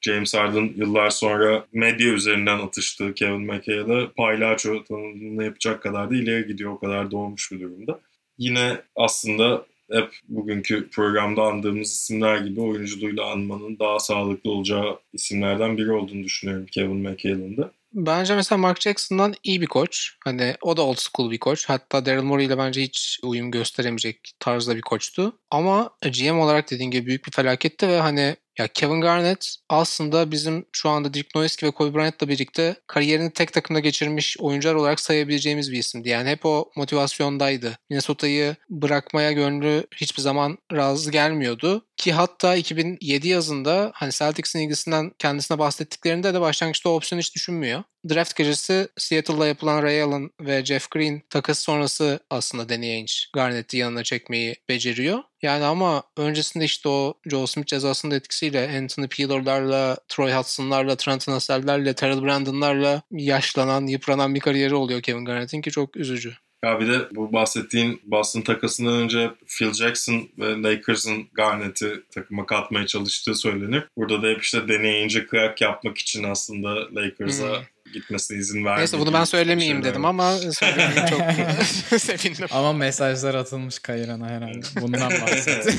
[0.00, 6.46] James Harden yıllar sonra medya üzerinden atıştığı Kevin McHale'e paylaço tanımını yapacak kadar da ileri
[6.46, 6.72] gidiyor.
[6.72, 8.00] O kadar doğmuş bir durumda.
[8.38, 15.92] Yine aslında hep bugünkü programda andığımız isimler gibi oyunculuğuyla anmanın daha sağlıklı olacağı isimlerden biri
[15.92, 17.72] olduğunu düşünüyorum Kevin McHale'ın da.
[17.92, 20.16] Bence mesela Mark Jackson'dan iyi bir koç.
[20.24, 21.68] Hani o da old school bir koç.
[21.68, 25.38] Hatta Daryl Morey ile bence hiç uyum gösteremeyecek tarzda bir koçtu.
[25.50, 30.64] Ama GM olarak dediğin gibi büyük bir felaketti ve hani ya Kevin Garnett aslında bizim
[30.72, 35.72] şu anda Dirk Nowitzki ve Kobe Bryant'la birlikte kariyerini tek takımda geçirmiş oyuncular olarak sayabileceğimiz
[35.72, 36.08] bir isimdi.
[36.08, 37.78] Yani hep o motivasyondaydı.
[37.90, 41.84] Minnesota'yı bırakmaya gönlü hiçbir zaman razı gelmiyordu.
[41.96, 47.82] Ki hatta 2007 yazında hani Celtics'in ilgisinden kendisine bahsettiklerinde de başlangıçta o opsiyonu hiç düşünmüyor.
[48.08, 53.76] Draft gecesi Seattle'da yapılan Ray Allen ve Jeff Green takası sonrası aslında Danny Ainge Garnett'i
[53.76, 55.18] yanına çekmeyi beceriyor.
[55.42, 61.94] Yani ama öncesinde işte o Joel Smith cezasının etkisiyle Anthony Peeler'larla, Troy Hudson'larla, Trent Russell'lerle,
[61.94, 66.34] Terrell Brandon'larla yaşlanan, yıpranan bir kariyeri oluyor Kevin Garnett'in ki çok üzücü.
[66.64, 72.86] Ya bir de bu bahsettiğin Boston takasından önce Phil Jackson ve Lakers'ın Garnett'i takıma katmaya
[72.86, 73.84] çalıştığı söylenir.
[73.96, 77.62] Burada da hep işte deneyince kıyak yapmak için aslında Lakers'a
[77.92, 78.80] gitmesine izin verdi.
[78.80, 81.20] Neyse bunu ben söylemeyeyim dedim ama söylemeyeyim çok
[82.00, 82.46] sevindim.
[82.50, 84.66] Ama mesajlar atılmış Kayran'a herhalde.
[84.80, 85.74] Bundan bahsetti.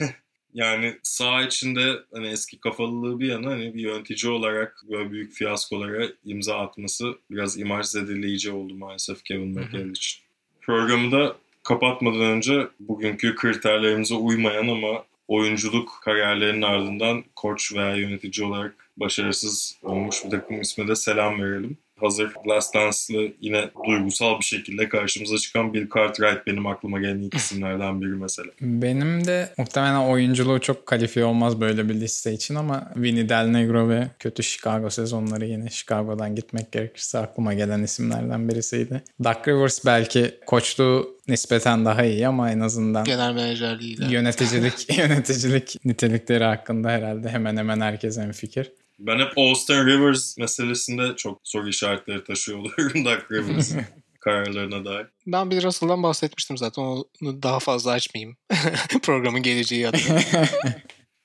[0.54, 6.08] Yani sağ içinde hani eski kafalılığı bir yana hani bir yönetici olarak böyle büyük fiyaskolara
[6.24, 10.20] imza atması biraz imaj zedeleyici oldu maalesef Kevin McHale için.
[10.60, 18.90] Programı da kapatmadan önce bugünkü kriterlerimize uymayan ama oyunculuk kariyerlerinin ardından koç veya yönetici olarak
[18.96, 21.78] başarısız olmuş bir takım isme de selam verelim.
[22.00, 27.34] Hazır Last Dance'lı yine duygusal bir şekilde karşımıza çıkan Bill Cartwright benim aklıma gelen ilk
[27.34, 28.48] isimlerden biri mesela.
[28.60, 33.88] Benim de muhtemelen oyunculuğu çok kalifiye olmaz böyle bir liste için ama Vinny Del Negro
[33.88, 39.02] ve kötü Chicago sezonları yine Chicago'dan gitmek gerekirse aklıma gelen isimlerden birisiydi.
[39.24, 44.06] Doug Rivers belki koçluğu nispeten daha iyi ama en azından Genel menajerliğiyle.
[44.12, 48.72] yöneticilik yöneticilik nitelikleri hakkında herhalde hemen hemen herkes en fikir.
[48.98, 53.80] Ben hep Austin Rivers meselesinde çok soru işaretleri taşıyor oluyorum Doug Rivers'ın
[54.20, 55.06] kararlarına dair.
[55.26, 56.82] Ben bir Russell'dan bahsetmiştim zaten.
[56.82, 57.04] Onu
[57.42, 58.36] daha fazla açmayayım.
[59.02, 60.20] Programın geleceği adına.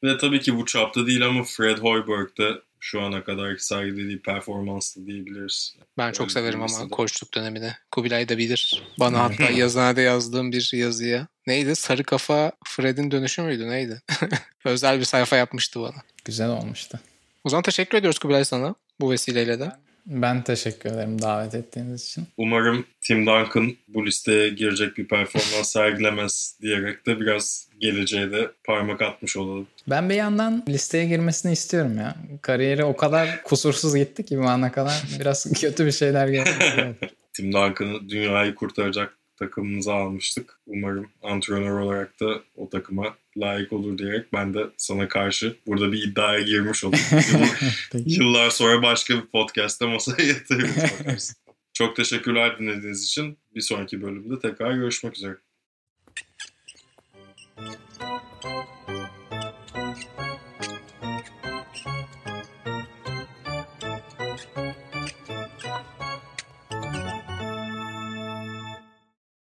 [0.03, 5.05] Ve tabii ki bu çapta değil ama Fred Hoiberg de şu ana kadar sergilediği performanslı
[5.05, 5.75] diyebiliriz.
[5.97, 6.89] Ben çok Öyle severim ama de.
[6.89, 7.71] koçluk dönemini.
[7.91, 8.83] Kubilay da bilir.
[8.99, 11.27] Bana hatta yazıhanede yazdığım bir yazıya.
[11.47, 11.75] Neydi?
[11.75, 13.69] Sarı kafa Fred'in dönüşü müydü?
[13.69, 14.01] Neydi?
[14.65, 16.03] Özel bir sayfa yapmıştı bana.
[16.25, 16.99] Güzel olmuştu.
[17.43, 19.71] O zaman teşekkür ediyoruz Kubilay sana bu vesileyle de.
[20.05, 22.27] Ben teşekkür ederim davet ettiğiniz için.
[22.37, 29.01] Umarım Tim Duncan bu listeye girecek bir performans sergilemez diyerek de biraz geleceğe de parmak
[29.01, 29.67] atmış olalım.
[29.87, 32.15] Ben bir yandan listeye girmesini istiyorum ya.
[32.41, 36.49] Kariyeri o kadar kusursuz gitti ki bu ana kadar biraz kötü bir şeyler geldi.
[37.33, 40.59] Tim Duncan'ı dünyayı kurtaracak takımımıza almıştık.
[40.67, 42.25] Umarım antrenör olarak da
[42.55, 46.99] o takıma layık olur diyerek ben de sana karşı burada bir iddiaya girmiş oldum.
[47.93, 51.35] Yıllar sonra başka bir podcast'te masaya yatırırız.
[51.73, 53.37] Çok teşekkürler dinlediğiniz için.
[53.55, 55.37] Bir sonraki bölümde tekrar görüşmek üzere.